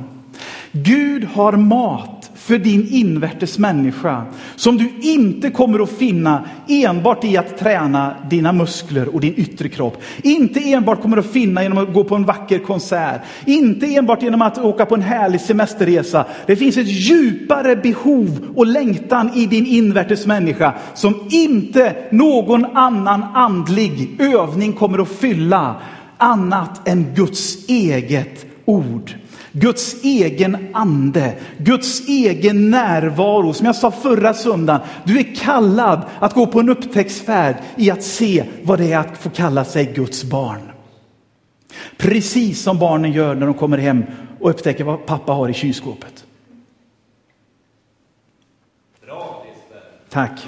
Gud 0.71 1.23
har 1.23 1.53
mat 1.53 2.31
för 2.35 2.57
din 2.57 2.87
invärtes 2.89 3.59
människa 3.59 4.25
som 4.55 4.77
du 4.77 4.91
inte 5.01 5.49
kommer 5.49 5.83
att 5.83 5.91
finna 5.91 6.45
enbart 6.67 7.23
i 7.23 7.37
att 7.37 7.57
träna 7.57 8.15
dina 8.29 8.53
muskler 8.53 9.15
och 9.15 9.21
din 9.21 9.33
yttre 9.35 9.69
kropp. 9.69 10.01
Inte 10.23 10.59
enbart 10.59 11.01
kommer 11.01 11.17
att 11.17 11.31
finna 11.31 11.63
genom 11.63 11.77
att 11.77 11.93
gå 11.93 12.03
på 12.03 12.15
en 12.15 12.25
vacker 12.25 12.59
konsert. 12.59 13.21
Inte 13.45 13.85
enbart 13.85 14.23
genom 14.23 14.41
att 14.41 14.57
åka 14.57 14.85
på 14.85 14.95
en 14.95 15.01
härlig 15.01 15.41
semesterresa. 15.41 16.25
Det 16.45 16.55
finns 16.55 16.77
ett 16.77 16.87
djupare 16.87 17.75
behov 17.75 18.53
och 18.55 18.67
längtan 18.67 19.31
i 19.35 19.45
din 19.45 19.65
invärtes 19.65 20.25
människa 20.25 20.73
som 20.93 21.15
inte 21.29 21.95
någon 22.11 22.65
annan 22.65 23.23
andlig 23.23 24.21
övning 24.21 24.73
kommer 24.73 24.99
att 24.99 25.11
fylla 25.11 25.75
annat 26.17 26.87
än 26.87 27.13
Guds 27.15 27.69
eget 27.69 28.45
ord. 28.65 29.11
Guds 29.51 30.03
egen 30.03 30.67
ande, 30.73 31.37
Guds 31.57 32.07
egen 32.07 32.69
närvaro. 32.69 33.53
Som 33.53 33.65
jag 33.65 33.75
sa 33.75 33.91
förra 33.91 34.33
söndagen, 34.33 34.81
du 35.03 35.19
är 35.19 35.35
kallad 35.35 36.01
att 36.19 36.33
gå 36.33 36.47
på 36.47 36.59
en 36.59 36.69
upptäcktsfärd 36.69 37.55
i 37.75 37.91
att 37.91 38.03
se 38.03 38.45
vad 38.63 38.79
det 38.79 38.91
är 38.91 38.97
att 38.97 39.17
få 39.17 39.29
kalla 39.29 39.65
sig 39.65 39.85
Guds 39.85 40.23
barn. 40.23 40.71
Precis 41.97 42.61
som 42.61 42.79
barnen 42.79 43.11
gör 43.11 43.35
när 43.35 43.45
de 43.45 43.53
kommer 43.53 43.77
hem 43.77 44.03
och 44.39 44.49
upptäcker 44.49 44.83
vad 44.83 45.05
pappa 45.05 45.31
har 45.31 45.49
i 45.49 45.53
kylskåpet. 45.53 46.25
Bra, 49.05 49.45
Tack. 50.09 50.47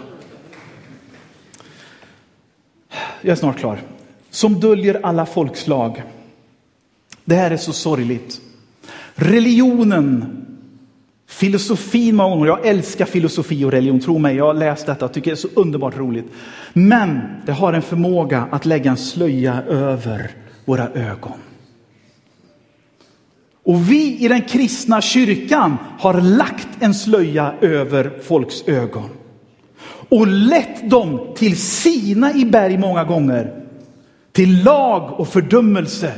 Jag 3.21 3.31
är 3.31 3.35
snart 3.35 3.59
klar. 3.59 3.81
Som 4.29 4.59
döljer 4.59 4.99
alla 5.03 5.25
folkslag. 5.25 6.03
Det 7.25 7.35
här 7.35 7.51
är 7.51 7.57
så 7.57 7.73
sorgligt. 7.73 8.41
Religionen, 9.15 10.25
filosofin 11.29 12.15
många 12.15 12.35
gånger. 12.35 12.47
Jag 12.47 12.65
älskar 12.65 13.05
filosofi 13.05 13.65
och 13.65 13.71
religion, 13.71 13.99
tro 13.99 14.17
mig. 14.17 14.35
Jag 14.35 14.45
har 14.45 14.53
läst 14.53 14.85
detta 14.85 15.05
och 15.05 15.13
tycker 15.13 15.31
det 15.31 15.35
är 15.35 15.35
så 15.35 15.47
underbart 15.53 15.97
roligt. 15.97 16.25
Men 16.73 17.19
det 17.45 17.51
har 17.51 17.73
en 17.73 17.81
förmåga 17.81 18.47
att 18.51 18.65
lägga 18.65 18.91
en 18.91 18.97
slöja 18.97 19.63
över 19.63 20.31
våra 20.65 20.89
ögon. 20.89 21.37
Och 23.65 23.91
vi 23.91 24.17
i 24.19 24.27
den 24.27 24.41
kristna 24.41 25.01
kyrkan 25.01 25.77
har 25.99 26.21
lagt 26.21 26.67
en 26.79 26.93
slöja 26.93 27.53
över 27.61 28.19
folks 28.23 28.67
ögon 28.67 29.09
och 30.09 30.27
lett 30.27 30.89
dem 30.89 31.33
till 31.35 31.57
sina 31.57 32.33
i 32.33 32.45
berg 32.45 32.77
många 32.77 33.03
gånger, 33.03 33.63
till 34.31 34.63
lag 34.63 35.19
och 35.19 35.27
fördömelse. 35.27 36.13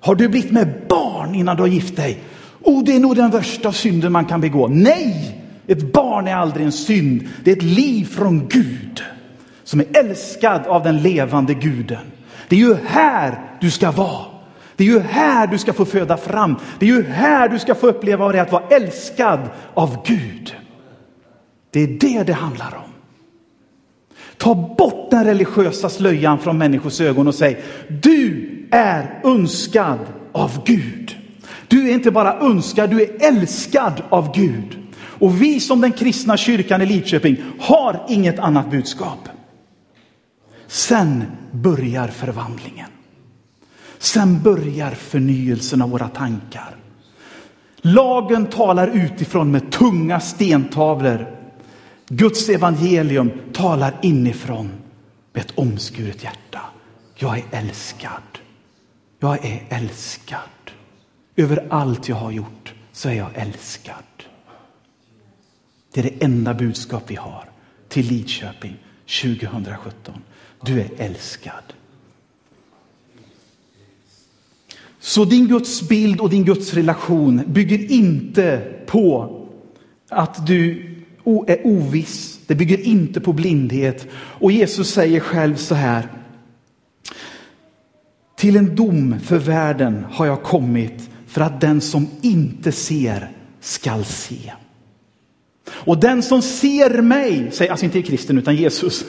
Har 0.00 0.14
du 0.14 0.28
blivit 0.28 0.52
med 0.52 0.68
barn 0.88 1.34
innan 1.34 1.56
du 1.56 1.62
har 1.62 1.68
gift 1.68 1.96
dig? 1.96 2.20
Oh, 2.62 2.84
det 2.84 2.96
är 2.96 3.00
nog 3.00 3.16
den 3.16 3.30
värsta 3.30 3.72
synden 3.72 4.12
man 4.12 4.24
kan 4.24 4.40
begå. 4.40 4.68
Nej, 4.68 5.42
ett 5.66 5.92
barn 5.92 6.28
är 6.28 6.34
aldrig 6.34 6.66
en 6.66 6.72
synd. 6.72 7.28
Det 7.44 7.52
är 7.52 7.56
ett 7.56 7.62
liv 7.62 8.04
från 8.04 8.48
Gud 8.48 9.02
som 9.64 9.80
är 9.80 9.86
älskad 9.98 10.66
av 10.66 10.82
den 10.82 11.02
levande 11.02 11.54
guden. 11.54 12.12
Det 12.48 12.56
är 12.56 12.60
ju 12.60 12.76
här 12.86 13.40
du 13.60 13.70
ska 13.70 13.90
vara. 13.90 14.24
Det 14.76 14.84
är 14.84 14.88
ju 14.88 15.00
här 15.00 15.46
du 15.46 15.58
ska 15.58 15.72
få 15.72 15.84
föda 15.84 16.16
fram. 16.16 16.56
Det 16.78 16.86
är 16.86 16.90
ju 16.90 17.02
här 17.02 17.48
du 17.48 17.58
ska 17.58 17.74
få 17.74 17.86
uppleva 17.86 18.24
vad 18.24 18.34
det 18.34 18.38
är 18.38 18.42
att 18.42 18.52
vara 18.52 18.68
älskad 18.68 19.40
av 19.74 20.06
Gud. 20.06 20.56
Det 21.70 21.80
är 21.80 21.86
det 21.86 22.22
det 22.22 22.32
handlar 22.32 22.74
om. 22.76 22.90
Ta 24.36 24.54
bort 24.54 25.10
den 25.10 25.24
religiösa 25.24 25.88
slöjan 25.88 26.38
från 26.38 26.58
människors 26.58 27.00
ögon 27.00 27.28
och 27.28 27.34
säg, 27.34 27.62
du 27.88 28.45
är 28.70 29.20
önskad 29.24 29.98
av 30.32 30.64
Gud. 30.64 31.16
Du 31.68 31.88
är 31.88 31.94
inte 31.94 32.10
bara 32.10 32.40
önskad, 32.40 32.90
du 32.90 33.02
är 33.02 33.28
älskad 33.28 34.02
av 34.08 34.34
Gud. 34.34 34.78
Och 35.18 35.42
vi 35.42 35.60
som 35.60 35.80
den 35.80 35.92
kristna 35.92 36.36
kyrkan 36.36 36.82
i 36.82 36.86
Lidköping 36.86 37.36
har 37.60 38.04
inget 38.08 38.38
annat 38.38 38.70
budskap. 38.70 39.28
Sen 40.66 41.24
börjar 41.50 42.08
förvandlingen. 42.08 42.90
Sen 43.98 44.42
börjar 44.42 44.90
förnyelsen 44.90 45.82
av 45.82 45.90
våra 45.90 46.08
tankar. 46.08 46.76
Lagen 47.76 48.46
talar 48.46 48.88
utifrån 48.88 49.50
med 49.50 49.72
tunga 49.72 50.20
stentavlor. 50.20 51.26
Guds 52.08 52.48
evangelium 52.48 53.30
talar 53.52 53.94
inifrån 54.02 54.70
med 55.32 55.44
ett 55.44 55.52
omskuret 55.58 56.24
hjärta. 56.24 56.60
Jag 57.14 57.38
är 57.38 57.44
älskad. 57.50 58.35
Jag 59.18 59.44
är 59.44 59.66
älskad. 59.68 60.40
Över 61.36 61.66
allt 61.70 62.08
jag 62.08 62.16
har 62.16 62.30
gjort 62.30 62.74
så 62.92 63.08
är 63.08 63.14
jag 63.14 63.30
älskad. 63.34 63.94
Det 65.92 66.00
är 66.00 66.04
det 66.04 66.24
enda 66.24 66.54
budskap 66.54 67.02
vi 67.06 67.14
har 67.14 67.50
till 67.88 68.06
Lidköping 68.06 68.76
2017. 69.22 70.14
Du 70.62 70.80
är 70.80 70.90
älskad. 70.96 71.62
Så 74.98 75.24
din 75.24 75.48
Guds 75.48 75.88
bild 75.88 76.20
och 76.20 76.30
din 76.30 76.44
Guds 76.44 76.74
relation 76.74 77.42
bygger 77.46 77.90
inte 77.92 78.72
på 78.86 79.36
att 80.08 80.46
du 80.46 80.92
är 81.46 81.66
oviss. 81.66 82.38
Det 82.46 82.54
bygger 82.54 82.80
inte 82.80 83.20
på 83.20 83.32
blindhet. 83.32 84.06
Och 84.14 84.52
Jesus 84.52 84.90
säger 84.90 85.20
själv 85.20 85.56
så 85.56 85.74
här. 85.74 86.15
Till 88.36 88.56
en 88.56 88.76
dom 88.76 89.20
för 89.20 89.38
världen 89.38 90.06
har 90.10 90.26
jag 90.26 90.42
kommit 90.42 91.10
för 91.26 91.40
att 91.40 91.60
den 91.60 91.80
som 91.80 92.08
inte 92.22 92.72
ser 92.72 93.30
skall 93.60 94.04
se. 94.04 94.52
Och 95.70 96.00
den 96.00 96.22
som 96.22 96.42
ser 96.42 97.02
mig, 97.02 97.50
alltså 97.70 97.84
inte 97.84 98.02
kristen 98.02 98.38
utan 98.38 98.56
Jesus. 98.56 99.04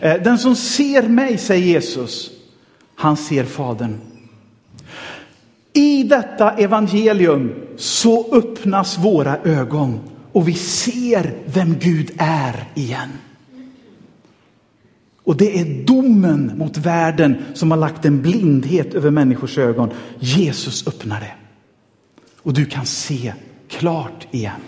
Eh, 0.00 0.22
den 0.22 0.38
som 0.38 0.56
ser 0.56 1.02
mig, 1.02 1.38
säger 1.38 1.66
Jesus, 1.66 2.30
han 2.94 3.16
ser 3.16 3.44
Fadern. 3.44 4.00
I 5.72 6.02
detta 6.02 6.50
evangelium 6.50 7.54
så 7.76 8.34
öppnas 8.34 8.98
våra 8.98 9.38
ögon 9.44 10.00
och 10.32 10.48
vi 10.48 10.54
ser 10.54 11.34
vem 11.46 11.78
Gud 11.78 12.10
är 12.18 12.64
igen. 12.74 13.08
Och 15.26 15.36
det 15.36 15.60
är 15.60 15.84
domen 15.86 16.52
mot 16.58 16.76
världen 16.76 17.36
som 17.54 17.70
har 17.70 17.78
lagt 17.78 18.04
en 18.04 18.22
blindhet 18.22 18.94
över 18.94 19.10
människors 19.10 19.58
ögon. 19.58 19.90
Jesus 20.18 20.86
öppnar 20.86 21.20
det. 21.20 21.32
Och 22.36 22.52
du 22.52 22.64
kan 22.64 22.86
se 22.86 23.32
klart 23.68 24.26
igen. 24.30 24.60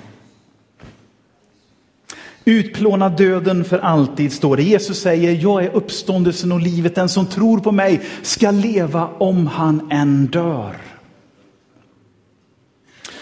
Utplåna 2.44 3.08
döden 3.08 3.64
för 3.64 3.78
alltid, 3.78 4.32
står 4.32 4.56
det. 4.56 4.62
Jesus 4.62 5.00
säger, 5.00 5.32
jag 5.32 5.64
är 5.64 5.70
uppståndelsen 5.70 6.52
och 6.52 6.60
livet. 6.60 6.94
Den 6.94 7.08
som 7.08 7.26
tror 7.26 7.58
på 7.58 7.72
mig 7.72 8.00
ska 8.22 8.50
leva 8.50 9.08
om 9.08 9.46
han 9.46 9.90
än 9.90 10.26
dör. 10.26 10.76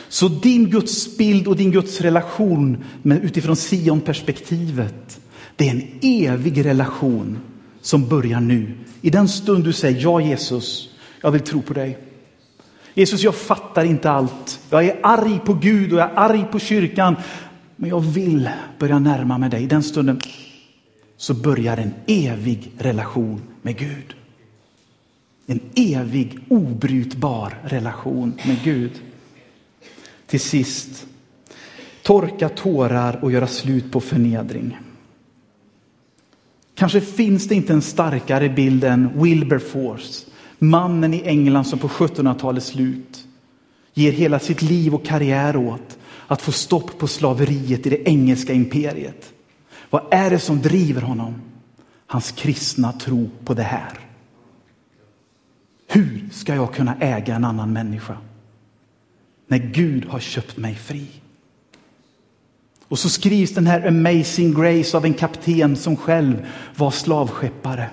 Så 0.08 0.28
din 0.28 0.70
Guds 0.70 1.16
bild 1.16 1.46
och 1.46 1.56
din 1.56 1.70
Guds 1.70 2.00
relation 2.00 2.84
utifrån 3.04 3.56
Sion-perspektivet, 3.56 5.20
det 5.56 5.68
är 5.68 5.70
en 5.70 5.88
evig 6.02 6.64
relation 6.64 7.38
som 7.80 8.08
börjar 8.08 8.40
nu. 8.40 8.74
I 9.00 9.10
den 9.10 9.28
stund 9.28 9.64
du 9.64 9.72
säger 9.72 10.02
ja 10.02 10.20
Jesus, 10.20 10.88
jag 11.20 11.30
vill 11.30 11.40
tro 11.40 11.62
på 11.62 11.74
dig. 11.74 11.98
Jesus, 12.94 13.22
jag 13.22 13.34
fattar 13.34 13.84
inte 13.84 14.10
allt. 14.10 14.60
Jag 14.70 14.84
är 14.84 15.00
arg 15.02 15.40
på 15.44 15.54
Gud 15.54 15.92
och 15.92 15.98
jag 15.98 16.10
är 16.10 16.16
arg 16.16 16.44
på 16.52 16.58
kyrkan. 16.58 17.16
Men 17.76 17.90
jag 17.90 18.00
vill 18.00 18.50
börja 18.78 18.98
närma 18.98 19.38
mig 19.38 19.50
dig. 19.50 19.62
I 19.62 19.66
den 19.66 19.82
stunden 19.82 20.20
så 21.16 21.34
börjar 21.34 21.76
en 21.76 21.94
evig 22.06 22.72
relation 22.78 23.42
med 23.62 23.78
Gud. 23.78 24.14
En 25.46 25.60
evig 25.74 26.38
obrytbar 26.48 27.58
relation 27.62 28.32
med 28.46 28.62
Gud. 28.64 28.92
Till 30.26 30.40
sist, 30.40 31.06
torka 32.02 32.48
tårar 32.48 33.18
och 33.22 33.32
göra 33.32 33.46
slut 33.46 33.92
på 33.92 34.00
förnedring. 34.00 34.78
Kanske 36.76 37.00
finns 37.00 37.48
det 37.48 37.54
inte 37.54 37.72
en 37.72 37.82
starkare 37.82 38.48
bild 38.48 38.84
än 38.84 39.22
Wilberforce, 39.22 40.26
mannen 40.58 41.14
i 41.14 41.22
England 41.24 41.64
som 41.64 41.78
på 41.78 41.88
1700-talets 41.88 42.66
slut 42.66 43.24
ger 43.94 44.12
hela 44.12 44.38
sitt 44.38 44.62
liv 44.62 44.94
och 44.94 45.04
karriär 45.04 45.56
åt 45.56 45.98
att 46.26 46.42
få 46.42 46.52
stopp 46.52 46.98
på 46.98 47.06
slaveriet 47.06 47.86
i 47.86 47.90
det 47.90 48.08
engelska 48.08 48.52
imperiet. 48.52 49.32
Vad 49.90 50.02
är 50.10 50.30
det 50.30 50.38
som 50.38 50.62
driver 50.62 51.02
honom? 51.02 51.34
Hans 52.06 52.32
kristna 52.32 52.92
tro 52.92 53.30
på 53.44 53.54
det 53.54 53.62
här. 53.62 53.98
Hur 55.88 56.28
ska 56.32 56.54
jag 56.54 56.74
kunna 56.74 56.96
äga 57.00 57.34
en 57.34 57.44
annan 57.44 57.72
människa? 57.72 58.16
när 59.46 59.58
Gud 59.58 60.04
har 60.04 60.20
köpt 60.20 60.56
mig 60.56 60.74
fri. 60.74 61.06
Och 62.88 62.98
så 62.98 63.08
skrivs 63.08 63.54
den 63.54 63.66
här 63.66 63.86
Amazing 63.86 64.54
Grace 64.54 64.96
av 64.96 65.04
en 65.04 65.14
kapten 65.14 65.76
som 65.76 65.96
själv 65.96 66.46
var 66.76 66.90
slavskeppare. 66.90 67.90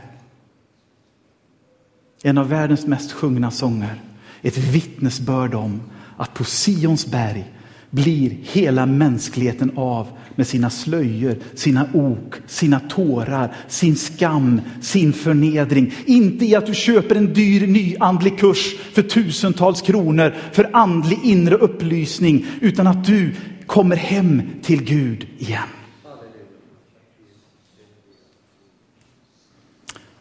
En 2.24 2.38
av 2.38 2.50
världens 2.50 2.88
mest 2.88 3.12
sjungna 3.12 3.52
sånger. 3.52 4.02
Ett 4.42 4.58
vittnesbörd 4.58 5.54
om 5.54 5.82
att 6.18 6.34
på 6.34 6.44
Sions 6.44 7.06
berg 7.06 7.54
blir 7.90 8.38
hela 8.42 8.86
mänskligheten 8.86 9.72
av 9.76 10.08
med 10.36 10.48
sina 10.48 10.70
slöjor, 10.70 11.38
sina 11.56 11.88
ok, 11.94 12.36
sina 12.48 12.80
tårar, 12.80 13.54
sin 13.68 13.96
skam, 13.96 14.62
sin 14.82 15.14
förnedring. 15.14 15.94
Inte 16.06 16.46
i 16.46 16.56
att 16.56 16.66
du 16.66 16.74
köper 16.74 17.16
en 17.16 17.34
dyr 17.34 17.68
ny 17.68 17.96
andlig 18.00 18.40
kurs 18.40 18.76
för 18.94 19.02
tusentals 19.02 19.82
kronor 19.82 20.34
för 20.52 20.70
andlig 20.74 21.20
inre 21.24 21.56
upplysning, 21.56 22.46
utan 22.62 22.88
att 22.88 23.06
du 23.06 23.36
kommer 23.68 23.96
hem 23.96 24.42
till 24.62 24.84
Gud 24.84 25.28
igen. 25.38 25.70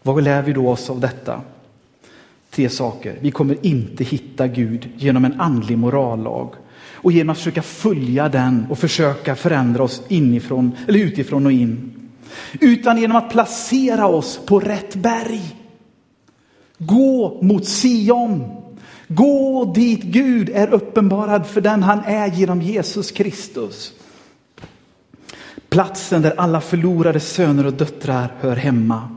Vad 0.02 0.24
lär 0.24 0.42
vi 0.42 0.52
då 0.52 0.68
oss 0.68 0.90
av 0.90 1.00
detta? 1.00 1.40
Tre 2.50 2.68
saker. 2.68 3.18
Vi 3.20 3.30
kommer 3.30 3.66
inte 3.66 4.04
hitta 4.04 4.46
Gud 4.46 4.88
genom 4.96 5.24
en 5.24 5.40
andlig 5.40 5.78
morallag 5.78 6.54
och 6.92 7.12
genom 7.12 7.30
att 7.30 7.38
försöka 7.38 7.62
följa 7.62 8.28
den 8.28 8.66
och 8.70 8.78
försöka 8.78 9.36
förändra 9.36 9.82
oss 9.82 10.02
inifrån 10.08 10.72
eller 10.88 10.98
utifrån 10.98 11.46
och 11.46 11.52
in. 11.52 11.92
Utan 12.60 13.00
genom 13.00 13.16
att 13.16 13.30
placera 13.30 14.06
oss 14.06 14.40
på 14.46 14.60
rätt 14.60 14.94
berg. 14.94 15.56
Gå 16.78 17.38
mot 17.42 17.68
Sion. 17.68 18.61
Gå 19.14 19.64
dit 19.74 20.02
Gud 20.02 20.50
är 20.54 20.72
uppenbarad 20.72 21.46
för 21.46 21.60
den 21.60 21.82
han 21.82 22.00
är 22.04 22.26
genom 22.26 22.62
Jesus 22.62 23.10
Kristus. 23.10 23.92
Platsen 25.68 26.22
där 26.22 26.34
alla 26.36 26.60
förlorade 26.60 27.20
söner 27.20 27.66
och 27.66 27.72
döttrar 27.72 28.34
hör 28.40 28.56
hemma. 28.56 29.08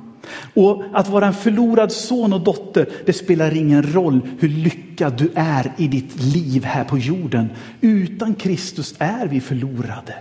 Och 0.54 0.84
att 0.94 1.10
vara 1.10 1.28
en 1.28 1.34
förlorad 1.34 1.92
son 1.92 2.34
och 2.34 2.42
dotter, 2.42 2.90
det 3.06 3.14
spelar 3.14 3.58
ingen 3.58 3.94
roll 3.94 4.22
hur 4.40 4.50
lyckad 4.50 5.18
du 5.18 5.32
är 5.36 5.72
i 5.78 5.88
ditt 5.88 6.24
liv 6.24 6.64
här 6.64 6.84
på 6.84 6.98
jorden. 6.98 7.50
Utan 7.82 8.36
Kristus 8.36 8.96
är 8.98 9.28
vi 9.28 9.42
förlorade. 9.42 10.16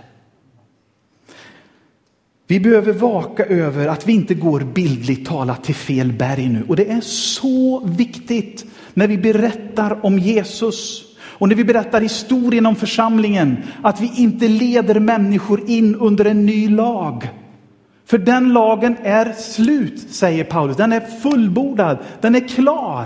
Vi 2.47 2.59
behöver 2.59 2.93
vaka 2.93 3.45
över 3.45 3.87
att 3.87 4.07
vi 4.07 4.13
inte 4.13 4.33
går 4.33 4.59
bildligt 4.59 5.27
talat 5.27 5.63
till 5.63 5.75
fel 5.75 6.11
berg 6.11 6.49
nu. 6.49 6.63
Och 6.67 6.75
det 6.75 6.91
är 6.91 7.01
så 7.01 7.85
viktigt 7.85 8.65
när 8.95 9.07
vi 9.07 9.17
berättar 9.17 10.05
om 10.05 10.19
Jesus 10.19 11.03
och 11.37 11.49
när 11.49 11.55
vi 11.55 11.63
berättar 11.63 12.01
historien 12.01 12.65
om 12.65 12.75
församlingen, 12.75 13.57
att 13.83 14.01
vi 14.01 14.11
inte 14.15 14.47
leder 14.47 14.99
människor 14.99 15.69
in 15.69 15.95
under 15.95 16.25
en 16.25 16.45
ny 16.45 16.69
lag. 16.69 17.29
För 18.05 18.17
den 18.17 18.53
lagen 18.53 18.95
är 19.03 19.33
slut, 19.33 19.99
säger 20.09 20.43
Paulus. 20.43 20.77
Den 20.77 20.93
är 20.93 20.99
fullbordad, 20.99 21.97
den 22.21 22.35
är 22.35 22.47
klar. 22.47 23.05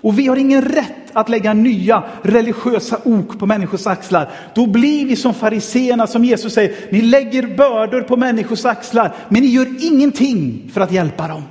Och 0.00 0.18
vi 0.18 0.26
har 0.26 0.36
ingen 0.36 0.62
rätt 0.62 1.10
att 1.12 1.28
lägga 1.28 1.54
nya 1.54 2.04
religiösa 2.22 2.98
ok 3.04 3.38
på 3.38 3.46
människors 3.46 3.86
axlar. 3.86 4.30
Då 4.54 4.66
blir 4.66 5.06
vi 5.06 5.16
som 5.16 5.34
fariseerna 5.34 6.06
som 6.06 6.24
Jesus 6.24 6.54
säger, 6.54 6.74
ni 6.90 7.02
lägger 7.02 7.56
bördor 7.56 8.02
på 8.02 8.16
människors 8.16 8.64
axlar, 8.64 9.14
men 9.28 9.42
ni 9.42 9.48
gör 9.48 9.66
ingenting 9.80 10.70
för 10.74 10.80
att 10.80 10.92
hjälpa 10.92 11.28
dem. 11.28 11.42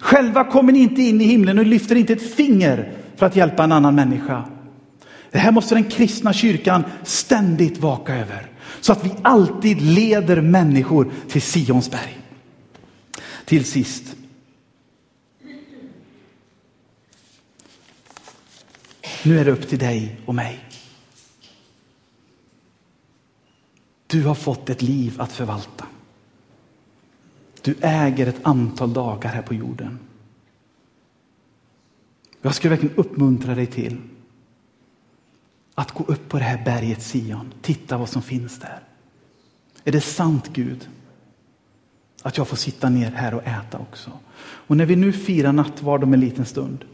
Själva 0.00 0.44
kommer 0.44 0.72
ni 0.72 0.78
inte 0.78 1.02
in 1.02 1.20
i 1.20 1.24
himlen 1.24 1.58
och 1.58 1.66
lyfter 1.66 1.96
inte 1.96 2.12
ett 2.12 2.34
finger 2.34 2.92
för 3.16 3.26
att 3.26 3.36
hjälpa 3.36 3.64
en 3.64 3.72
annan 3.72 3.94
människa. 3.94 4.44
Det 5.30 5.38
här 5.38 5.52
måste 5.52 5.74
den 5.74 5.84
kristna 5.84 6.32
kyrkan 6.32 6.84
ständigt 7.04 7.78
vaka 7.78 8.14
över. 8.14 8.46
Så 8.80 8.92
att 8.92 9.04
vi 9.04 9.12
alltid 9.22 9.80
leder 9.80 10.40
människor 10.40 11.12
till 11.28 11.42
Sionsberg. 11.42 12.18
Till 13.44 13.64
sist. 13.64 14.16
Nu 19.24 19.38
är 19.38 19.44
det 19.44 19.50
upp 19.50 19.68
till 19.68 19.78
dig 19.78 20.20
och 20.26 20.34
mig. 20.34 20.64
Du 24.06 24.24
har 24.24 24.34
fått 24.34 24.70
ett 24.70 24.82
liv 24.82 25.20
att 25.20 25.32
förvalta. 25.32 25.86
Du 27.62 27.74
äger 27.80 28.26
ett 28.26 28.40
antal 28.42 28.92
dagar 28.92 29.30
här 29.30 29.42
på 29.42 29.54
jorden. 29.54 29.98
Jag 32.42 32.54
skulle 32.54 32.70
verkligen 32.70 32.96
uppmuntra 32.96 33.54
dig 33.54 33.66
till 33.66 34.00
att 35.74 35.90
gå 35.90 36.04
upp 36.04 36.28
på 36.28 36.38
det 36.38 36.44
här 36.44 36.64
berget 36.64 37.02
Sion. 37.02 37.54
Titta 37.62 37.98
vad 37.98 38.08
som 38.08 38.22
finns 38.22 38.58
där. 38.58 38.80
Är 39.84 39.92
det 39.92 40.00
sant 40.00 40.50
Gud? 40.52 40.88
Att 42.22 42.36
jag 42.36 42.48
får 42.48 42.56
sitta 42.56 42.88
ner 42.88 43.10
här 43.10 43.34
och 43.34 43.46
äta 43.46 43.78
också. 43.78 44.10
Och 44.40 44.76
när 44.76 44.86
vi 44.86 44.96
nu 44.96 45.12
firar 45.12 45.52
nattvard 45.52 46.04
om 46.04 46.14
en 46.14 46.20
liten 46.20 46.44
stund 46.44 46.84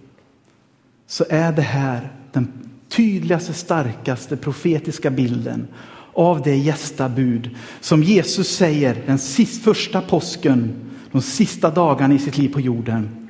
så 1.06 1.24
är 1.30 1.52
det 1.52 1.62
här 1.62 2.12
den 2.32 2.70
tydligaste, 2.88 3.52
starkaste 3.52 4.36
profetiska 4.36 5.10
bilden 5.10 5.68
av 6.16 6.42
det 6.42 6.56
gästabud 6.56 7.50
som 7.80 8.02
Jesus 8.02 8.56
säger 8.56 9.02
den 9.06 9.18
sist, 9.18 9.62
första 9.62 10.00
påsken, 10.00 10.74
de 11.12 11.22
sista 11.22 11.70
dagarna 11.70 12.14
i 12.14 12.18
sitt 12.18 12.38
liv 12.38 12.48
på 12.48 12.60
jorden. 12.60 13.28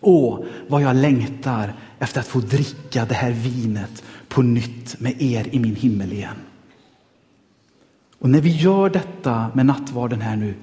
Åh, 0.00 0.44
vad 0.68 0.82
jag 0.82 0.96
längtar 0.96 1.74
efter 1.98 2.20
att 2.20 2.26
få 2.26 2.40
dricka 2.40 3.04
det 3.04 3.14
här 3.14 3.30
vinet 3.30 4.04
på 4.28 4.42
nytt 4.42 5.00
med 5.00 5.22
er 5.22 5.48
i 5.50 5.58
min 5.58 5.76
himmel 5.76 6.12
igen. 6.12 6.36
Och 8.18 8.30
när 8.30 8.40
vi 8.40 8.50
gör 8.50 8.90
detta 8.90 9.50
med 9.54 9.66
nattvarden 9.66 10.20
här 10.20 10.36
nu, 10.36 10.54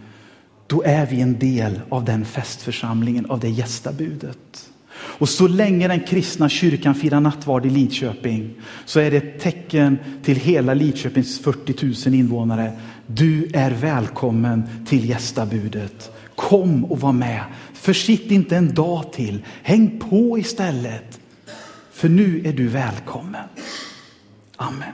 då 0.68 0.84
är 0.84 1.06
vi 1.06 1.22
en 1.22 1.40
del 1.40 1.82
av 1.90 2.06
den 2.06 2.26
festförsamlingen, 2.26 3.26
av 3.26 3.40
det 3.40 3.50
gästabudet. 3.50 4.71
Och 5.02 5.30
så 5.30 5.48
länge 5.48 5.88
den 5.88 6.00
kristna 6.00 6.50
kyrkan 6.50 6.96
firar 6.96 7.20
nattvard 7.20 7.66
i 7.66 7.70
Lidköping 7.70 8.54
så 8.86 9.00
är 9.00 9.12
det 9.12 9.18
ett 9.18 9.40
tecken 9.40 9.98
till 10.24 10.38
hela 10.38 10.74
Lidköpings 10.74 11.40
40 11.40 12.10
000 12.10 12.16
invånare. 12.16 12.80
Du 13.08 13.52
är 13.54 13.72
välkommen 13.72 14.64
till 14.88 15.10
gästabudet. 15.10 16.12
Kom 16.36 16.86
och 16.86 17.00
var 17.00 17.14
med. 17.14 17.44
Försitt 17.74 18.32
inte 18.32 18.58
en 18.58 18.74
dag 18.74 19.14
till. 19.14 19.46
Häng 19.64 20.00
på 20.00 20.40
istället. 20.40 21.20
För 21.92 22.10
nu 22.10 22.42
är 22.46 22.54
du 22.54 22.68
välkommen. 22.68 23.46
Amen. 24.56 24.94